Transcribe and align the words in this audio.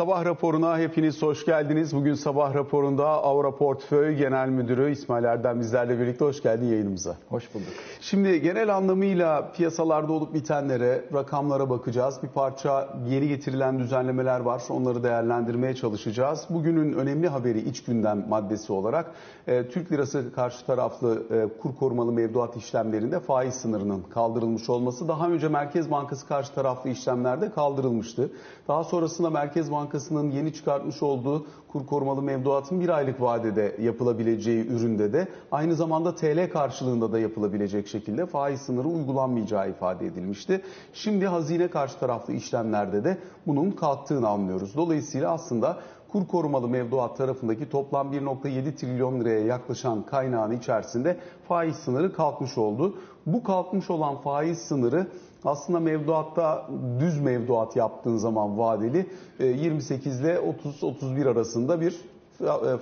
Sabah 0.00 0.24
raporuna 0.24 0.78
hepiniz 0.78 1.22
hoş 1.22 1.44
geldiniz. 1.44 1.94
Bugün 1.94 2.14
sabah 2.14 2.54
raporunda 2.54 3.06
Avra 3.06 3.56
Portföy 3.56 4.16
Genel 4.16 4.48
Müdürü 4.48 4.90
İsmail 4.90 5.24
Erdem 5.24 5.60
bizlerle 5.60 5.98
birlikte 6.00 6.24
hoş 6.24 6.42
geldin 6.42 6.66
yayınımıza. 6.66 7.16
Hoş 7.28 7.54
bulduk. 7.54 7.68
Şimdi 8.00 8.42
genel 8.42 8.76
anlamıyla 8.76 9.52
piyasalarda 9.52 10.12
olup 10.12 10.34
bitenlere, 10.34 11.04
rakamlara 11.14 11.70
bakacağız. 11.70 12.18
Bir 12.22 12.28
parça 12.28 12.88
yeni 13.08 13.28
getirilen 13.28 13.78
düzenlemeler 13.78 14.40
var. 14.40 14.62
Onları 14.70 15.02
değerlendirmeye 15.02 15.74
çalışacağız. 15.74 16.46
Bugünün 16.50 16.92
önemli 16.92 17.28
haberi 17.28 17.60
iç 17.60 17.84
gündem 17.84 18.24
maddesi 18.28 18.72
olarak 18.72 19.06
e, 19.46 19.68
Türk 19.68 19.92
lirası 19.92 20.34
karşı 20.34 20.66
taraflı 20.66 21.22
e, 21.30 21.58
kur 21.62 21.74
korumalı 21.76 22.12
mevduat 22.12 22.56
işlemlerinde 22.56 23.20
faiz 23.20 23.54
sınırının 23.54 24.02
kaldırılmış 24.02 24.70
olması. 24.70 25.08
Daha 25.08 25.28
önce 25.28 25.48
Merkez 25.48 25.90
Bankası 25.90 26.28
karşı 26.28 26.54
taraflı 26.54 26.90
işlemlerde 26.90 27.50
kaldırılmıştı. 27.50 28.30
Daha 28.70 28.84
sonrasında 28.84 29.30
Merkez 29.30 29.72
Bankası'nın 29.72 30.30
yeni 30.30 30.52
çıkartmış 30.54 31.02
olduğu 31.02 31.46
kur 31.68 31.86
korumalı 31.86 32.22
mevduatın 32.22 32.80
bir 32.80 32.88
aylık 32.88 33.20
vadede 33.20 33.76
yapılabileceği 33.80 34.66
üründe 34.66 35.12
de 35.12 35.28
aynı 35.52 35.74
zamanda 35.74 36.14
TL 36.14 36.50
karşılığında 36.52 37.12
da 37.12 37.18
yapılabilecek 37.18 37.88
şekilde 37.88 38.26
faiz 38.26 38.60
sınırı 38.60 38.88
uygulanmayacağı 38.88 39.70
ifade 39.70 40.06
edilmişti. 40.06 40.62
Şimdi 40.92 41.26
hazine 41.26 41.68
karşı 41.68 41.98
taraflı 41.98 42.32
işlemlerde 42.32 43.04
de 43.04 43.18
bunun 43.46 43.70
kalktığını 43.70 44.28
anlıyoruz. 44.28 44.76
Dolayısıyla 44.76 45.32
aslında 45.32 45.78
kur 46.12 46.26
korumalı 46.26 46.68
mevduat 46.68 47.16
tarafındaki 47.16 47.70
toplam 47.70 48.12
1.7 48.12 48.74
trilyon 48.74 49.20
liraya 49.20 49.40
yaklaşan 49.40 50.02
kaynağın 50.02 50.50
içerisinde 50.50 51.16
faiz 51.48 51.76
sınırı 51.76 52.12
kalkmış 52.12 52.58
oldu. 52.58 52.94
Bu 53.26 53.42
kalkmış 53.42 53.90
olan 53.90 54.16
faiz 54.16 54.58
sınırı 54.58 55.06
aslında 55.44 55.80
mevduatta 55.80 56.66
düz 57.00 57.20
mevduat 57.20 57.76
yaptığın 57.76 58.16
zaman 58.16 58.58
vadeli 58.58 59.06
28 59.38 60.20
ile 60.20 60.38
30-31 60.82 61.28
arasında 61.28 61.80
bir 61.80 62.00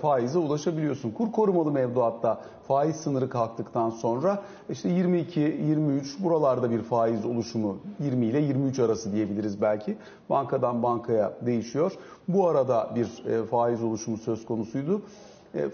faize 0.03 0.39
ulaşabiliyorsun. 0.39 1.11
Kur 1.11 1.33
korumalı 1.33 1.73
mevduatta 1.73 2.41
faiz 2.69 2.97
sınırı 2.97 3.31
kalktıktan 3.31 3.91
sonra 3.91 4.43
işte 4.71 4.89
22, 4.89 5.41
23 5.41 6.21
buralarda 6.21 6.71
bir 6.71 6.83
faiz 6.83 7.25
oluşumu 7.25 7.79
20 8.01 8.27
ile 8.27 8.41
23 8.41 8.79
arası 8.79 9.13
diyebiliriz 9.13 9.63
belki. 9.63 9.97
Bankadan 10.31 10.83
bankaya 10.83 11.33
değişiyor. 11.47 11.93
Bu 12.29 12.49
arada 12.49 12.91
bir 12.95 13.07
faiz 13.51 13.83
oluşumu 13.83 14.17
söz 14.17 14.47
konusuydu. 14.47 15.03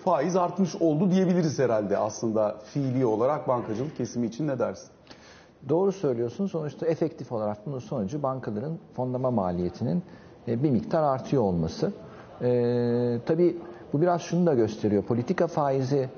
Faiz 0.05 0.37
artmış 0.37 0.77
oldu 0.77 1.11
diyebiliriz 1.11 1.59
herhalde 1.59 1.99
aslında 1.99 2.57
fiili 2.65 3.07
olarak 3.07 3.49
bankacılık 3.49 3.97
kesimi 3.97 4.27
için 4.27 4.49
ne 4.49 4.59
dersin? 4.59 4.94
Doğru 5.69 5.93
söylüyorsun. 5.93 6.47
Sonuçta 6.47 6.87
efektif 6.87 7.33
olarak 7.33 7.67
bunun 7.67 7.79
sonucu 7.79 8.23
bankaların 8.23 8.79
fonlama 8.93 9.31
maliyetinin 9.31 10.03
bir 10.47 10.71
miktar 10.71 11.03
artıyor 11.03 11.43
olması. 11.43 11.93
Ee, 12.43 13.19
tabii 13.27 13.57
bu 13.93 14.01
biraz 14.01 14.23
şunu 14.23 14.47
da 14.47 14.55
gösteriyor. 14.55 15.03
Politika 15.03 15.47
faizi 15.47 16.09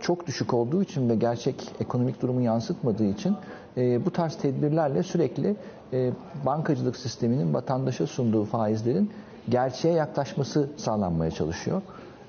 çok 0.00 0.26
düşük 0.26 0.54
olduğu 0.54 0.82
için 0.82 1.08
ve 1.08 1.14
gerçek 1.14 1.72
ekonomik 1.80 2.22
durumu 2.22 2.40
yansıtmadığı 2.40 3.04
için 3.04 3.36
e, 3.76 4.06
bu 4.06 4.10
tarz 4.10 4.36
tedbirlerle 4.36 5.02
sürekli 5.02 5.56
e, 5.92 6.10
bankacılık 6.46 6.96
sisteminin 6.96 7.54
vatandaşa 7.54 8.06
sunduğu 8.06 8.44
faizlerin 8.44 9.10
gerçeğe 9.48 9.94
yaklaşması 9.94 10.70
sağlanmaya 10.76 11.30
çalışıyor. 11.30 11.82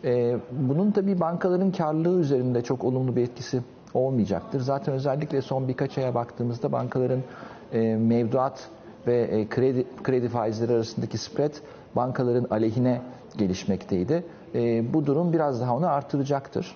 E, 0.04 0.38
bunun 0.52 0.92
tabii 0.92 1.20
bankaların 1.20 1.72
karlılığı 1.72 2.20
üzerinde 2.20 2.62
çok 2.62 2.84
olumlu 2.84 3.16
bir 3.16 3.22
etkisi 3.22 3.62
olmayacaktır. 3.98 4.60
Zaten 4.60 4.94
özellikle 4.94 5.42
son 5.42 5.68
birkaç 5.68 5.98
aya 5.98 6.16
baktığımızda 6.16 6.72
bankaların 6.72 7.22
e, 7.74 7.96
mevduat 7.96 8.70
ve 9.08 9.22
e, 9.22 9.50
kredi 9.50 9.86
kredi 10.04 10.30
faizleri 10.30 10.74
arasındaki 10.74 11.18
spread 11.18 11.54
bankaların 11.96 12.48
aleyhine 12.50 13.02
gelişmekteydi. 13.38 14.24
E, 14.56 14.94
bu 14.94 15.06
durum 15.06 15.34
biraz 15.34 15.62
daha 15.62 15.76
onu 15.76 15.88
artıracaktır. 15.88 16.76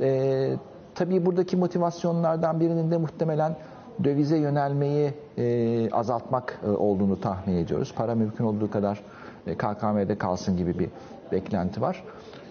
E, 0.00 0.52
tabii 0.94 1.26
buradaki 1.26 1.56
motivasyonlardan 1.56 2.60
birinin 2.60 2.90
de 2.90 2.96
muhtemelen 2.96 3.56
dövize 4.04 4.38
yönelmeyi 4.38 5.14
e, 5.38 5.90
azaltmak 5.90 6.60
e, 6.66 6.70
olduğunu 6.70 7.20
tahmin 7.20 7.56
ediyoruz. 7.56 7.94
Para 7.96 8.14
mümkün 8.14 8.44
olduğu 8.44 8.70
kadar 8.70 9.02
e, 9.46 9.54
KKM'de 9.54 10.18
kalsın 10.18 10.56
gibi 10.56 10.78
bir 10.78 10.88
beklenti 11.32 11.80
var. 11.80 12.04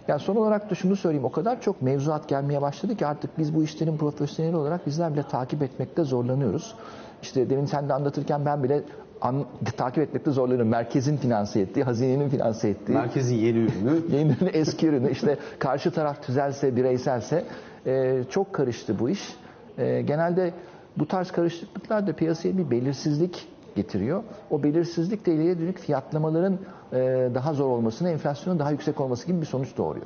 Yani 0.08 0.20
son 0.20 0.36
olarak 0.36 0.70
da 0.70 0.76
şunu 0.76 0.96
söyleyeyim. 0.96 1.26
O 1.26 1.32
kadar 1.32 1.62
çok 1.62 1.82
mevzuat 1.82 2.30
gelmeye 2.30 2.62
başladı 2.62 2.96
ki 2.96 3.06
artık 3.06 3.38
biz 3.38 3.56
bu 3.56 3.64
işlerin 3.64 3.98
profesyoneli 3.98 4.56
olarak 4.56 4.88
bizler 4.88 5.14
bile 5.14 5.24
takip 5.24 5.64
etmekte 5.64 6.04
zorlanıyoruz. 6.04 6.76
İşte 7.22 7.50
demin 7.50 7.66
sen 7.66 7.90
de 7.90 7.94
anlatırken 7.94 8.46
ben 8.46 8.64
bile 8.64 8.82
an, 9.22 9.46
takip 9.78 10.04
etmekte 10.04 10.32
zorlanıyorum. 10.32 10.68
Merkezin 10.68 11.18
finanse 11.18 11.60
ettiği, 11.60 11.84
hazinenin 11.84 12.30
finanse 12.30 12.70
ettiği. 12.70 12.94
Merkezin 12.94 13.36
yeni 13.36 13.58
ürünü. 13.58 14.02
yeni 14.18 14.32
ürünü, 14.32 14.50
eski 14.50 14.88
ürünü. 14.88 15.12
İşte 15.12 15.38
karşı 15.60 15.92
taraf 15.92 16.24
tüzelse, 16.24 16.76
bireyselse 16.76 17.46
e, 17.86 18.24
çok 18.30 18.54
karıştı 18.54 19.00
bu 19.00 19.10
iş. 19.10 19.36
E, 19.78 20.02
genelde 20.02 20.54
bu 20.98 21.08
tarz 21.08 21.32
karışıklıklar 21.32 22.08
da 22.08 22.14
piyasaya 22.14 22.58
bir 22.58 22.72
belirsizlik 22.72 23.48
getiriyor. 23.76 24.24
O 24.52 24.64
belirsizlik 24.64 25.26
de 25.26 25.34
ileriye 25.34 25.60
dönük 25.60 25.80
fiyatlamaların 25.80 26.58
e, 26.94 26.98
daha 27.34 27.54
zor 27.54 27.70
olmasına, 27.70 28.10
enflasyonun 28.10 28.60
daha 28.60 28.72
yüksek 28.72 29.02
olması 29.02 29.28
gibi 29.28 29.42
bir 29.42 29.46
sonuç 29.46 29.78
doğuruyor. 29.78 30.06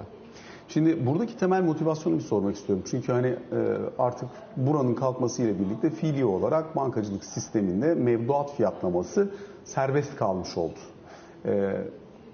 Şimdi 0.68 1.06
buradaki 1.06 1.38
temel 1.38 1.63
motivasyonu 1.63 2.16
bir 2.16 2.24
sormak 2.24 2.56
istiyorum. 2.56 2.84
Çünkü 2.91 3.12
hani 3.12 3.35
artık 4.00 4.30
buranın 4.57 4.94
kalkmasıyla 4.96 5.59
birlikte 5.59 5.90
fiili 5.90 6.25
olarak 6.25 6.75
bankacılık 6.75 7.25
sisteminde 7.25 7.96
mevduat 7.96 8.56
fiyatlaması 8.56 9.30
serbest 9.66 10.16
kalmış 10.16 10.57
oldu. 10.57 10.80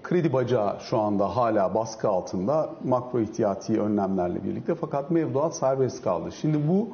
Kredi 0.04 0.34
bacağı 0.34 0.78
şu 0.80 1.00
anda 1.00 1.36
hala 1.36 1.76
baskı 1.76 2.10
altında 2.10 2.70
makro 2.84 3.20
ihtiyati 3.20 3.82
önlemlerle 3.82 4.44
birlikte 4.44 4.76
fakat 4.76 5.12
mevduat 5.12 5.56
serbest 5.56 6.04
kaldı. 6.04 6.30
Şimdi 6.42 6.58
bu 6.68 6.90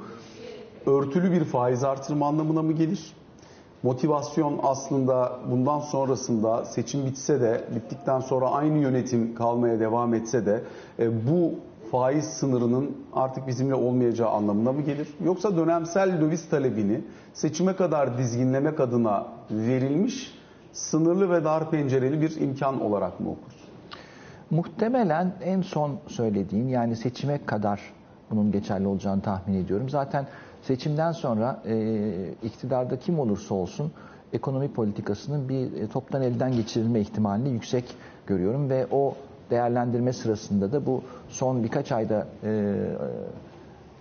örtülü 0.91 1.31
bir 1.31 1.43
faiz 1.43 1.83
artırma 1.83 2.27
anlamına 2.27 2.61
mı 2.61 2.73
gelir? 2.73 3.13
Motivasyon 3.83 4.59
aslında 4.63 5.39
bundan 5.51 5.79
sonrasında 5.79 6.65
seçim 6.65 7.05
bitse 7.05 7.41
de 7.41 7.61
bittikten 7.75 8.19
sonra 8.19 8.49
aynı 8.49 8.77
yönetim 8.77 9.35
kalmaya 9.35 9.79
devam 9.79 10.13
etse 10.13 10.45
de 10.45 10.63
e, 10.99 11.27
bu 11.27 11.53
faiz 11.91 12.25
sınırının 12.25 12.97
artık 13.13 13.47
bizimle 13.47 13.75
olmayacağı 13.75 14.29
anlamına 14.29 14.71
mı 14.71 14.81
gelir? 14.81 15.07
Yoksa 15.25 15.57
dönemsel 15.57 16.21
döviz 16.21 16.49
talebini 16.49 17.01
seçime 17.33 17.75
kadar 17.75 18.17
dizginlemek 18.17 18.79
adına 18.79 19.27
verilmiş 19.51 20.33
sınırlı 20.71 21.29
ve 21.29 21.43
dar 21.43 21.71
pencereli 21.71 22.21
bir 22.21 22.41
imkan 22.41 22.81
olarak 22.81 23.19
mı 23.19 23.29
okuruz? 23.29 23.61
Muhtemelen 24.49 25.33
en 25.43 25.61
son 25.61 25.97
söylediğin 26.07 26.67
yani 26.67 26.95
seçime 26.95 27.45
kadar 27.45 27.81
bunun 28.31 28.51
geçerli 28.51 28.87
olacağını 28.87 29.21
tahmin 29.21 29.63
ediyorum. 29.63 29.89
Zaten 29.89 30.27
seçimden 30.61 31.11
sonra 31.11 31.61
e, 31.65 32.33
iktidarda 32.43 32.99
kim 32.99 33.19
olursa 33.19 33.55
olsun 33.55 33.91
ekonomi 34.33 34.73
politikasının 34.73 35.49
bir 35.49 35.81
e, 35.81 35.87
toptan 35.87 36.21
elden 36.21 36.51
geçirilme 36.51 36.99
ihtimalini 36.99 37.49
yüksek 37.49 37.85
görüyorum 38.27 38.69
ve 38.69 38.87
o 38.91 39.15
değerlendirme 39.49 40.13
sırasında 40.13 40.71
da 40.71 40.85
bu 40.85 41.03
son 41.29 41.63
birkaç 41.63 41.91
ayda 41.91 42.27
e, 42.43 42.75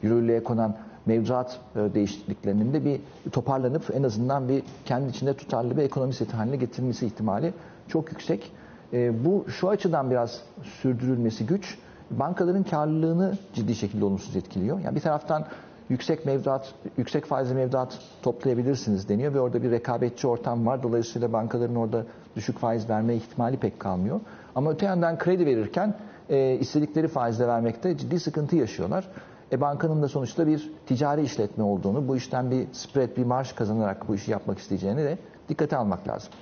yürürlüğe 0.03 0.44
konan 0.44 0.76
mevzuat 1.06 1.59
e, 1.76 1.94
değişikliklerinin 1.94 2.72
de 2.72 2.84
bir 2.84 3.00
toparlanıp 3.32 3.91
en 3.94 4.03
azından 4.03 4.48
bir 4.48 4.62
kendi 4.84 5.10
içinde 5.10 5.34
tutarlı 5.34 5.77
bir 5.77 5.82
ekonomi 5.82 6.12
seti 6.12 6.37
haline 6.37 6.56
getirilmesi 6.56 7.06
ihtimali 7.06 7.53
çok 7.88 8.10
yüksek. 8.10 8.53
E, 8.92 9.25
bu 9.25 9.44
şu 9.48 9.69
açıdan 9.69 10.10
biraz 10.10 10.42
sürdürülmesi 10.62 11.47
güç. 11.47 11.78
Bankaların 12.10 12.62
karlılığını 12.62 13.38
ciddi 13.54 13.75
şekilde 13.75 14.04
olumsuz 14.04 14.37
etkiliyor. 14.37 14.81
Yani 14.81 14.97
bir 14.97 15.00
taraftan 15.00 15.44
yüksek 15.91 16.27
mevduat, 16.27 16.75
yüksek 16.97 17.25
faizli 17.25 17.55
mevduat 17.55 17.99
toplayabilirsiniz 18.23 19.09
deniyor 19.09 19.34
ve 19.34 19.41
orada 19.41 19.62
bir 19.62 19.71
rekabetçi 19.71 20.27
ortam 20.27 20.67
var. 20.67 20.83
Dolayısıyla 20.83 21.33
bankaların 21.33 21.77
orada 21.77 22.06
düşük 22.37 22.59
faiz 22.59 22.89
verme 22.91 23.15
ihtimali 23.15 23.56
pek 23.56 23.81
kalmıyor. 23.81 24.21
Ama 24.55 24.71
öte 24.71 24.87
yandan 24.87 25.19
kredi 25.19 25.47
verirken 25.47 25.95
e, 26.28 26.54
istedikleri 26.54 27.09
faizle 27.09 27.48
vermekte 27.48 27.97
ciddi 27.97 28.21
sıkıntı 28.21 28.57
yaşıyorlar. 28.57 29.09
E 29.53 29.60
bankanın 29.60 30.03
da 30.03 30.09
sonuçta 30.09 30.47
bir 30.47 30.72
ticari 30.87 31.22
işletme 31.22 31.65
olduğunu, 31.65 32.09
bu 32.09 32.16
işten 32.16 32.51
bir 32.51 32.66
spread, 32.72 33.16
bir 33.16 33.25
marş 33.25 33.53
kazanarak 33.53 34.09
bu 34.09 34.15
işi 34.15 34.31
yapmak 34.31 34.59
isteyeceğini 34.59 35.04
de 35.04 35.19
dikkate 35.48 35.77
almak 35.77 36.09
lazım. 36.09 36.33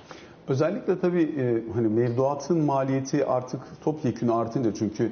Özellikle 0.47 0.99
tabii 0.99 1.23
e, 1.23 1.73
hani 1.73 1.87
mevduatın 1.87 2.59
maliyeti 2.59 3.25
artık 3.25 3.61
topyekün 3.83 4.27
artınca 4.27 4.73
çünkü 4.73 5.11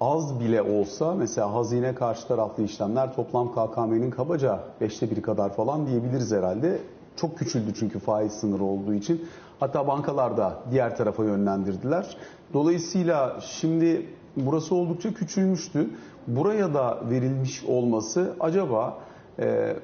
az 0.00 0.40
bile 0.40 0.62
olsa 0.62 1.14
mesela 1.14 1.54
hazine 1.54 1.94
karşı 1.94 2.28
taraflı 2.28 2.62
işlemler 2.62 3.14
toplam 3.14 3.52
KKM'nin 3.52 4.10
kabaca 4.10 4.60
beşte 4.80 5.10
biri 5.10 5.22
kadar 5.22 5.52
falan 5.52 5.86
diyebiliriz 5.86 6.32
herhalde. 6.32 6.78
Çok 7.16 7.38
küçüldü 7.38 7.74
çünkü 7.74 7.98
faiz 7.98 8.32
sınırı 8.32 8.64
olduğu 8.64 8.94
için. 8.94 9.26
Hatta 9.60 9.86
bankalar 9.86 10.36
da 10.36 10.58
diğer 10.70 10.96
tarafa 10.96 11.24
yönlendirdiler. 11.24 12.16
Dolayısıyla 12.54 13.40
şimdi 13.40 14.06
burası 14.36 14.74
oldukça 14.74 15.14
küçülmüştü. 15.14 15.90
Buraya 16.26 16.74
da 16.74 16.98
verilmiş 17.10 17.64
olması 17.64 18.34
acaba 18.40 18.98
e, 19.38 19.76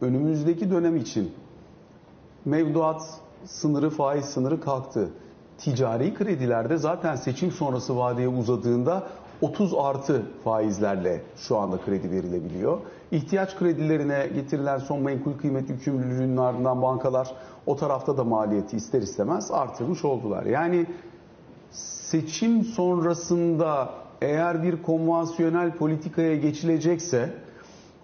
önümüzdeki 0.00 0.70
dönem 0.70 0.96
için 0.96 1.32
mevduat 2.44 3.02
sınırı, 3.44 3.90
faiz 3.90 4.24
sınırı 4.24 4.60
kalktı. 4.60 5.08
ticari 5.58 6.14
kredilerde 6.14 6.76
zaten 6.76 7.16
seçim 7.16 7.50
sonrası 7.50 7.96
vadeye 7.96 8.28
uzadığında 8.28 9.02
30 9.42 9.74
artı 9.74 10.22
faizlerle 10.44 11.22
şu 11.36 11.56
anda 11.56 11.78
kredi 11.80 12.10
verilebiliyor. 12.10 12.78
İhtiyaç 13.10 13.58
kredilerine 13.58 14.26
getirilen 14.34 14.78
son 14.78 15.00
menkul 15.00 15.32
kıymet 15.38 15.70
yükümlülüğünün 15.70 16.36
ardından 16.36 16.82
bankalar 16.82 17.34
o 17.66 17.76
tarafta 17.76 18.16
da 18.16 18.24
maliyeti 18.24 18.76
ister 18.76 19.02
istemez 19.02 19.50
artırmış 19.50 20.04
oldular. 20.04 20.44
Yani 20.44 20.86
seçim 21.70 22.64
sonrasında 22.64 23.90
eğer 24.22 24.62
bir 24.62 24.82
konvansiyonel 24.82 25.76
politikaya 25.76 26.36
geçilecekse 26.36 27.30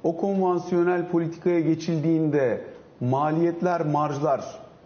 o 0.02 0.17
konvansiyonel 0.17 1.08
politikaya 1.08 1.61
geçildiğinde 1.61 2.64
maliyetler, 3.00 3.87
marjlar 3.87 4.44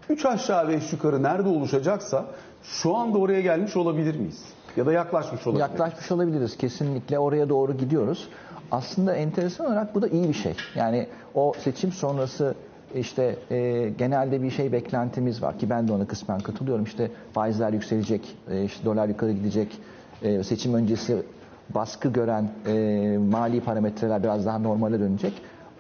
3 0.09 0.27
aşağı 0.27 0.69
5 0.69 0.93
yukarı 0.93 1.23
nerede 1.23 1.49
oluşacaksa 1.49 2.25
şu 2.63 2.97
anda 2.97 3.19
oraya 3.19 3.41
gelmiş 3.41 3.77
olabilir 3.77 4.17
miyiz? 4.17 4.45
Ya 4.77 4.87
da 4.87 4.93
yaklaşmış 4.93 5.47
olabilir 5.47 5.61
Yaklaşmış 5.61 6.13
olabiliriz. 6.13 6.57
Kesinlikle 6.57 7.19
oraya 7.19 7.49
doğru 7.49 7.77
gidiyoruz. 7.77 8.29
Aslında 8.71 9.15
enteresan 9.15 9.67
olarak 9.67 9.95
bu 9.95 10.03
da 10.03 10.09
iyi 10.09 10.29
bir 10.29 10.35
şey. 10.35 10.55
Yani 10.75 11.07
o 11.35 11.53
seçim 11.59 11.93
sonrası 11.93 12.55
işte 12.95 13.37
e, 13.51 13.89
genelde 13.99 14.43
bir 14.43 14.51
şey 14.51 14.73
beklentimiz 14.73 15.43
var 15.43 15.59
ki 15.59 15.71
ben 15.71 15.89
de 15.89 15.93
ona 15.93 16.07
kısmen 16.07 16.41
katılıyorum. 16.41 16.85
İşte 16.85 17.11
faizler 17.33 17.73
yükselecek, 17.73 18.37
e, 18.51 18.65
işte 18.65 18.85
dolar 18.85 19.09
yukarı 19.09 19.33
gidecek, 19.33 19.79
e, 20.23 20.43
seçim 20.43 20.75
öncesi 20.75 21.23
baskı 21.75 22.09
gören 22.09 22.51
e, 22.67 23.19
mali 23.31 23.61
parametreler 23.61 24.23
biraz 24.23 24.47
daha 24.47 24.59
normale 24.59 25.01
dönecek. 25.01 25.33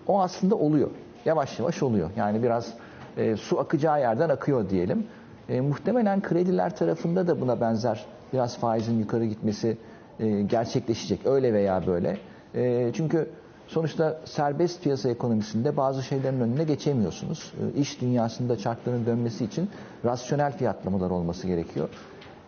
O 0.06 0.20
aslında 0.20 0.54
oluyor. 0.54 0.90
Yavaş 1.24 1.58
yavaş 1.58 1.82
oluyor. 1.82 2.10
Yani 2.16 2.42
biraz 2.42 2.72
e, 3.16 3.36
su 3.36 3.60
akacağı 3.60 4.00
yerden 4.00 4.28
akıyor 4.28 4.70
diyelim. 4.70 5.06
E, 5.48 5.60
muhtemelen 5.60 6.20
krediler 6.22 6.76
tarafında 6.76 7.26
da 7.26 7.40
buna 7.40 7.60
benzer 7.60 8.04
biraz 8.32 8.58
faizin 8.58 8.98
yukarı 8.98 9.24
gitmesi 9.24 9.78
e, 10.20 10.42
gerçekleşecek. 10.42 11.26
Öyle 11.26 11.52
veya 11.52 11.86
böyle. 11.86 12.18
E, 12.54 12.90
çünkü 12.94 13.28
sonuçta 13.66 14.20
serbest 14.24 14.82
piyasa 14.82 15.08
ekonomisinde 15.10 15.76
bazı 15.76 16.02
şeylerin 16.02 16.40
önüne 16.40 16.64
geçemiyorsunuz. 16.64 17.52
E, 17.76 17.80
iş 17.80 18.00
dünyasında 18.00 18.56
çarkların 18.56 19.06
dönmesi 19.06 19.44
için 19.44 19.70
rasyonel 20.04 20.56
fiyatlamalar 20.56 21.10
olması 21.10 21.46
gerekiyor. 21.46 21.88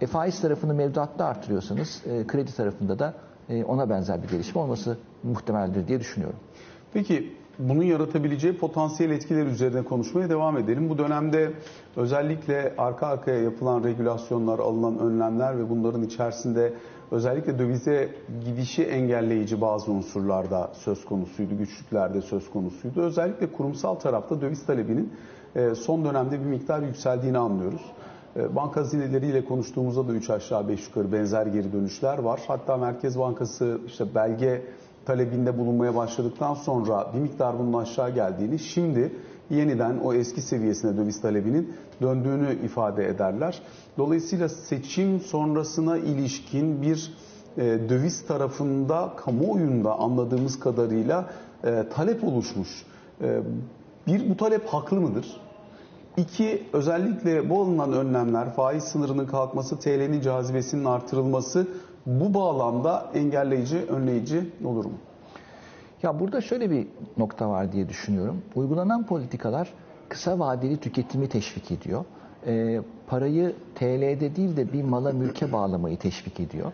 E, 0.01 0.07
faiz 0.07 0.41
tarafını 0.41 0.75
mevduatta 0.75 1.25
artırıyorsanız 1.25 2.03
e, 2.07 2.27
kredi 2.27 2.57
tarafında 2.57 2.99
da 2.99 3.15
e, 3.49 3.65
ona 3.65 3.91
benzer 3.91 4.23
bir 4.23 4.29
gelişme 4.29 4.61
olması 4.61 4.99
muhtemeldir 5.23 5.89
diye 5.89 6.01
düşünüyorum. 6.01 6.39
Peki 6.93 7.37
bunun 7.59 7.83
yaratabileceği 7.83 8.57
potansiyel 8.57 9.11
etkiler 9.11 9.47
üzerine 9.47 9.83
konuşmaya 9.83 10.31
devam 10.31 10.59
edelim. 10.59 10.89
Bu 10.89 10.99
dönemde 10.99 11.53
özellikle 11.97 12.75
arka 12.79 13.07
arkaya 13.07 13.43
yapılan 13.43 13.85
regülasyonlar, 13.85 14.59
alınan 14.59 14.99
önlemler 14.99 15.59
ve 15.59 15.71
bunların 15.71 16.03
içerisinde 16.03 16.73
özellikle 17.11 17.59
dövize 17.59 18.09
gidişi 18.45 18.85
engelleyici 18.85 19.61
bazı 19.61 19.93
unsurlarda 19.93 20.71
söz 20.75 21.05
konusuydu, 21.05 21.59
güçlüklerde 21.59 22.23
söz 22.23 22.51
konusuydu. 22.51 23.01
Özellikle 23.01 23.53
kurumsal 23.53 23.95
tarafta 23.95 24.41
döviz 24.41 24.67
talebinin 24.67 25.13
e, 25.57 25.75
son 25.75 26.05
dönemde 26.05 26.41
bir 26.41 26.47
miktar 26.47 26.83
yükseldiğini 26.83 27.39
anlıyoruz. 27.39 27.83
E, 28.37 28.57
banka 28.57 28.81
hazineleriyle 28.81 29.45
konuştuğumuzda 29.45 30.09
da 30.09 30.13
3 30.13 30.31
aşağı 30.31 30.69
5 30.69 30.89
yukarı 30.89 31.13
benzer 31.13 31.47
geri 31.47 31.73
dönüşler 31.73 32.19
var. 32.19 32.41
Hatta 32.47 32.77
Merkez 32.77 33.19
Bankası 33.19 33.81
işte 33.87 34.15
belge 34.15 34.63
talebinde 35.07 35.59
bulunmaya 35.59 35.97
başladıktan 35.97 36.55
sonra 36.55 37.11
bir 37.15 37.19
miktar 37.19 37.59
bunun 37.59 37.73
aşağı 37.73 38.11
geldiğini, 38.11 38.59
şimdi 38.59 39.13
yeniden 39.51 39.99
o 39.99 40.15
eski 40.15 40.43
seviyesine 40.43 40.97
döviz 40.97 41.21
talebinin 41.21 41.75
döndüğünü 42.03 42.59
ifade 42.65 43.09
ederler. 43.09 43.63
Dolayısıyla 43.99 44.49
seçim 44.49 45.21
sonrasına 45.21 45.99
ilişkin 45.99 46.83
bir 46.83 47.13
e, 47.57 47.63
döviz 47.89 48.27
tarafında 48.27 49.13
kamuoyunda 49.17 49.99
anladığımız 49.99 50.61
kadarıyla 50.61 51.31
e, 51.65 51.85
talep 51.95 52.25
oluşmuş. 52.25 52.87
E, 53.21 53.41
bir 54.07 54.31
bu 54.31 54.37
talep 54.37 54.67
haklı 54.67 55.01
mıdır? 55.01 55.41
İki, 56.17 56.63
özellikle 56.73 57.51
bu 57.51 57.63
alınan 57.63 57.93
önlemler, 57.93 58.55
faiz 58.55 58.85
sınırının 58.85 59.27
kalkması, 59.27 59.79
TL'nin 59.79 60.21
cazibesinin 60.21 60.85
artırılması 60.85 61.67
bu 62.07 62.35
bağlamda 62.35 63.11
engelleyici, 63.15 63.79
önleyici 63.79 64.51
olur 64.65 64.85
mu? 64.85 64.99
Ya 66.03 66.21
burada 66.21 66.41
şöyle 66.41 66.71
bir 66.71 66.87
nokta 67.19 67.51
var 67.51 67.73
diye 67.73 67.89
düşünüyorum. 67.89 68.43
Uygulanan 68.55 69.07
politikalar 69.07 69.73
kısa 70.09 70.39
vadeli 70.39 70.77
tüketimi 70.77 71.29
teşvik 71.29 71.71
ediyor. 71.71 72.05
E, 72.47 72.81
parayı 73.07 73.55
TL'de 73.75 74.37
değil 74.37 74.57
de 74.57 74.73
bir 74.73 74.83
mala 74.83 75.13
mülke 75.13 75.53
bağlamayı 75.53 75.99
teşvik 75.99 76.41
ediyor. 76.41 76.73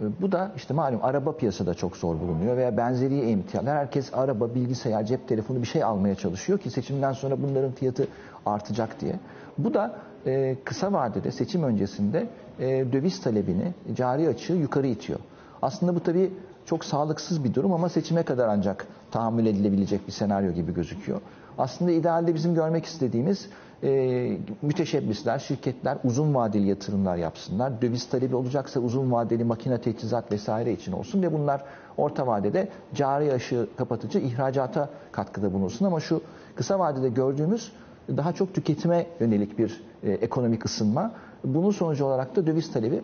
E, 0.00 0.04
bu 0.20 0.32
da 0.32 0.52
işte 0.56 0.74
malum 0.74 1.00
araba 1.02 1.32
piyasada 1.36 1.74
çok 1.74 1.96
zor 1.96 2.20
bulunuyor 2.20 2.56
veya 2.56 2.76
benzeri 2.76 3.20
emtialar. 3.20 3.76
Herkes 3.76 4.14
araba, 4.14 4.54
bilgisayar, 4.54 5.04
cep 5.04 5.28
telefonu 5.28 5.62
bir 5.62 5.66
şey 5.66 5.84
almaya 5.84 6.14
çalışıyor 6.14 6.58
ki 6.58 6.70
seçimden 6.70 7.12
sonra 7.12 7.42
bunların 7.42 7.72
fiyatı 7.72 8.08
artacak 8.46 9.00
diye. 9.00 9.14
Bu 9.58 9.74
da 9.74 9.96
e, 10.26 10.56
kısa 10.64 10.92
vadede 10.92 11.32
seçim 11.32 11.62
öncesinde 11.62 12.26
e, 12.60 12.92
döviz 12.92 13.20
talebini, 13.20 13.74
cari 13.94 14.28
açığı 14.28 14.52
yukarı 14.52 14.86
itiyor. 14.86 15.18
Aslında 15.62 15.94
bu 15.94 16.00
tabii 16.00 16.32
çok 16.66 16.84
sağlıksız 16.84 17.44
bir 17.44 17.54
durum 17.54 17.72
ama 17.72 17.88
seçime 17.88 18.22
kadar 18.22 18.48
ancak 18.48 18.86
tahammül 19.10 19.46
edilebilecek 19.46 20.06
bir 20.06 20.12
senaryo 20.12 20.52
gibi 20.52 20.74
gözüküyor. 20.74 21.20
Aslında 21.58 21.90
idealde 21.90 22.34
bizim 22.34 22.54
görmek 22.54 22.84
istediğimiz 22.84 23.48
e, 23.82 24.38
müteşebbisler, 24.62 25.38
şirketler 25.38 25.98
uzun 26.04 26.34
vadeli 26.34 26.68
yatırımlar 26.68 27.16
yapsınlar. 27.16 27.82
Döviz 27.82 28.08
talebi 28.08 28.36
olacaksa 28.36 28.80
uzun 28.80 29.12
vadeli 29.12 29.44
makine 29.44 29.80
teçhizat 29.80 30.32
vesaire 30.32 30.72
için 30.72 30.92
olsun 30.92 31.22
ve 31.22 31.32
bunlar 31.32 31.64
orta 31.96 32.26
vadede 32.26 32.68
cari 32.94 33.32
aşı 33.32 33.68
kapatıcı 33.76 34.18
ihracata 34.18 34.88
katkıda 35.12 35.52
bulunsun. 35.52 35.86
Ama 35.86 36.00
şu 36.00 36.22
kısa 36.54 36.78
vadede 36.78 37.08
gördüğümüz 37.08 37.72
daha 38.08 38.32
çok 38.32 38.54
tüketime 38.54 39.06
yönelik 39.20 39.58
bir 39.58 39.84
e, 40.02 40.10
ekonomik 40.12 40.64
ısınma. 40.64 41.12
Bunun 41.44 41.70
sonucu 41.70 42.04
olarak 42.04 42.36
da 42.36 42.46
döviz 42.46 42.72
talebi 42.72 43.00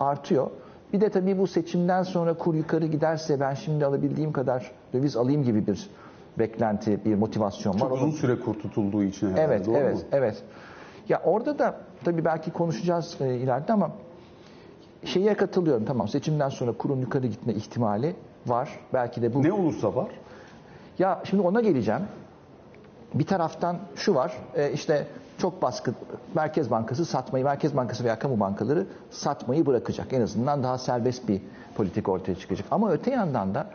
artıyor. 0.00 0.50
Bir 0.92 1.00
de 1.00 1.08
tabii 1.08 1.38
bu 1.38 1.46
seçimden 1.46 2.02
sonra 2.02 2.34
kur 2.34 2.54
yukarı 2.54 2.86
giderse 2.86 3.40
ben 3.40 3.54
şimdi 3.54 3.86
alabildiğim 3.86 4.32
kadar 4.32 4.70
döviz 4.92 5.16
alayım 5.16 5.42
gibi 5.42 5.66
bir 5.66 5.90
beklenti, 6.38 7.04
bir 7.04 7.14
motivasyon 7.14 7.72
Çok 7.72 7.90
var. 7.90 7.96
uzun 7.96 8.10
süre 8.10 8.40
kur 8.40 8.54
tutulduğu 8.54 9.02
için 9.02 9.26
herhalde, 9.26 9.42
Evet, 9.42 9.66
doğru 9.66 9.76
evet, 9.76 9.94
mu? 9.94 10.00
evet. 10.12 10.42
Ya 11.08 11.22
orada 11.24 11.58
da 11.58 11.76
tabii 12.04 12.24
belki 12.24 12.50
konuşacağız 12.50 13.16
e, 13.20 13.36
ileride 13.36 13.72
ama 13.72 13.90
şeye 15.04 15.34
katılıyorum. 15.34 15.84
Tamam 15.84 16.08
seçimden 16.08 16.48
sonra 16.48 16.72
kurun 16.72 17.00
yukarı 17.00 17.26
gitme 17.26 17.52
ihtimali 17.52 18.16
var. 18.46 18.68
Belki 18.92 19.22
de 19.22 19.34
bu 19.34 19.42
Ne 19.42 19.52
olursa 19.52 19.94
var. 19.94 20.08
ya 20.98 21.20
şimdi 21.24 21.42
ona 21.42 21.60
geleceğim. 21.60 22.00
Bir 23.14 23.26
taraftan 23.26 23.78
şu 23.96 24.14
var, 24.14 24.32
e, 24.54 24.72
işte 24.72 25.06
çok 25.38 25.62
baskı, 25.62 25.94
Merkez 26.34 26.70
Bankası 26.70 27.04
satmayı, 27.04 27.44
Merkez 27.44 27.76
Bankası 27.76 28.04
veya 28.04 28.18
kamu 28.18 28.40
bankaları 28.40 28.86
satmayı 29.10 29.66
bırakacak. 29.66 30.12
En 30.12 30.20
azından 30.20 30.62
daha 30.62 30.78
serbest 30.78 31.28
bir 31.28 31.42
politik 31.74 32.08
ortaya 32.08 32.34
çıkacak. 32.34 32.66
Ama 32.70 32.92
öte 32.92 33.10
yandan 33.10 33.54
da 33.54 33.66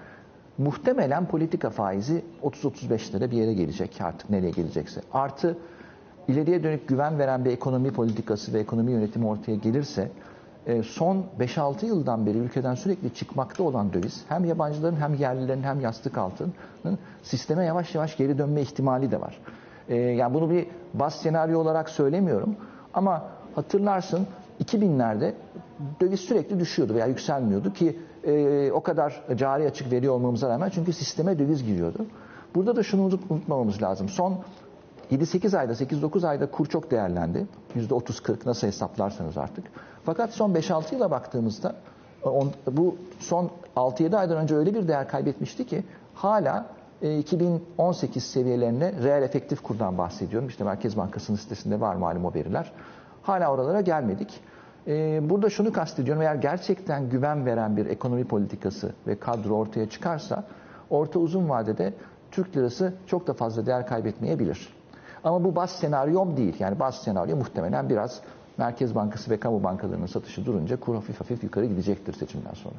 muhtemelen 0.58 1.25
politika 1.25 1.70
faizi 1.70 2.25
30-35 2.44 3.13
lira 3.13 3.32
bir 3.32 3.38
yere 3.38 3.54
gelecek 3.54 4.01
artık 4.01 4.30
nereye 4.30 4.51
gelecekse. 4.51 5.01
Artı 5.13 5.58
ileriye 6.27 6.63
dönük 6.63 6.88
güven 6.88 7.20
veren 7.20 7.46
bir 7.46 7.51
ekonomi 7.51 7.92
politikası 7.92 8.54
ve 8.54 8.60
ekonomi 8.60 8.92
yönetimi 8.92 9.27
ortaya 9.27 9.56
gelirse 9.56 10.12
son 10.84 11.25
5-6 11.39 11.86
yıldan 11.86 12.25
beri 12.25 12.38
ülkeden 12.38 12.75
sürekli 12.75 13.13
çıkmakta 13.13 13.63
olan 13.63 13.93
döviz 13.93 14.25
hem 14.29 14.45
yabancıların 14.45 14.95
hem 14.95 15.13
yerlilerin 15.13 15.63
hem 15.63 15.81
yastık 15.81 16.17
altının 16.17 16.98
sisteme 17.24 17.65
yavaş 17.65 17.95
yavaş 17.95 18.17
geri 18.17 18.38
dönme 18.38 18.62
ihtimali 18.62 19.12
de 19.12 19.22
var. 19.22 19.39
E, 19.89 19.95
yani 19.95 20.34
bunu 20.34 20.50
bir 20.50 20.67
bas 20.93 21.15
senaryo 21.15 21.60
olarak 21.60 21.89
söylemiyorum 21.89 22.55
ama 22.93 23.24
hatırlarsın 23.55 24.27
2000'lerde 24.63 25.34
döviz 26.01 26.19
sürekli 26.19 26.60
düşüyordu 26.60 26.93
veya 26.95 27.05
yükselmiyordu 27.05 27.74
ki 27.74 28.00
e, 28.24 28.72
o 28.72 28.84
kadar 28.84 29.24
cari 29.36 29.65
açık 29.65 29.91
veriyor 29.91 30.13
olmamıza 30.13 30.50
rağmen 30.50 30.69
çünkü 30.69 30.93
sisteme 30.93 31.39
döviz 31.39 31.63
giriyordu. 31.63 32.05
Burada 32.55 32.75
da 32.75 32.84
şunu 32.84 33.01
unutmamamız 33.01 33.81
lazım. 33.81 34.10
Son 34.10 34.38
7-8 35.12 35.58
ayda, 35.58 35.74
8-9 35.74 36.28
ayda 36.28 36.52
kur 36.52 36.66
çok 36.66 36.92
değerlendi. 36.92 37.48
%30-40 37.76 38.36
nasıl 38.46 38.68
hesaplarsanız 38.68 39.38
artık. 39.38 39.66
Fakat 40.04 40.34
son 40.34 40.54
5-6 40.54 40.94
yıla 40.96 41.12
baktığımızda 41.12 41.76
on, 42.24 42.52
bu 42.72 42.96
son 43.20 43.52
6-7 43.76 44.18
aydan 44.18 44.38
önce 44.38 44.56
öyle 44.56 44.74
bir 44.74 44.88
değer 44.88 45.08
kaybetmişti 45.08 45.66
ki 45.66 45.84
hala 46.14 46.66
e, 47.02 47.18
2018 47.18 48.24
seviyelerine 48.24 48.94
reel 49.04 49.24
efektif 49.24 49.64
kurdan 49.64 49.98
bahsediyorum. 49.98 50.48
İşte 50.48 50.64
Merkez 50.64 50.98
Bankası'nın 50.98 51.38
sitesinde 51.38 51.82
var 51.82 51.96
malum 51.96 52.26
o 52.26 52.34
veriler. 52.34 52.72
Hala 53.22 53.52
oralara 53.52 53.82
gelmedik. 53.82 54.40
E, 54.88 55.30
burada 55.30 55.50
şunu 55.50 55.74
kastediyorum. 55.74 56.22
Eğer 56.22 56.36
gerçekten 56.36 57.10
güven 57.10 57.46
veren 57.46 57.78
bir 57.78 57.86
ekonomi 57.86 58.26
politikası 58.26 58.94
ve 59.08 59.20
kadro 59.20 59.56
ortaya 59.56 59.90
çıkarsa 59.90 60.44
orta 60.90 61.20
uzun 61.20 61.50
vadede 61.50 61.94
Türk 62.32 62.58
lirası 62.58 62.94
çok 63.08 63.28
da 63.28 63.34
fazla 63.34 63.66
değer 63.66 63.88
kaybetmeyebilir. 63.88 64.70
Ama 65.25 65.44
bu 65.44 65.55
baz 65.55 65.72
senaryom 65.72 66.38
değil. 66.38 66.55
Yani 66.60 66.79
baz 66.79 66.96
senaryo 66.96 67.36
muhtemelen 67.36 67.89
biraz 67.89 68.22
Merkez 68.58 68.96
Bankası 68.96 69.32
ve 69.32 69.39
kamu 69.39 69.63
bankalarının 69.63 70.05
satışı 70.05 70.46
durunca 70.46 70.79
kur 70.79 70.96
hafif 70.96 71.20
hafif 71.20 71.44
yukarı 71.44 71.65
gidecektir 71.65 72.13
seçimden 72.13 72.53
sonra. 72.53 72.75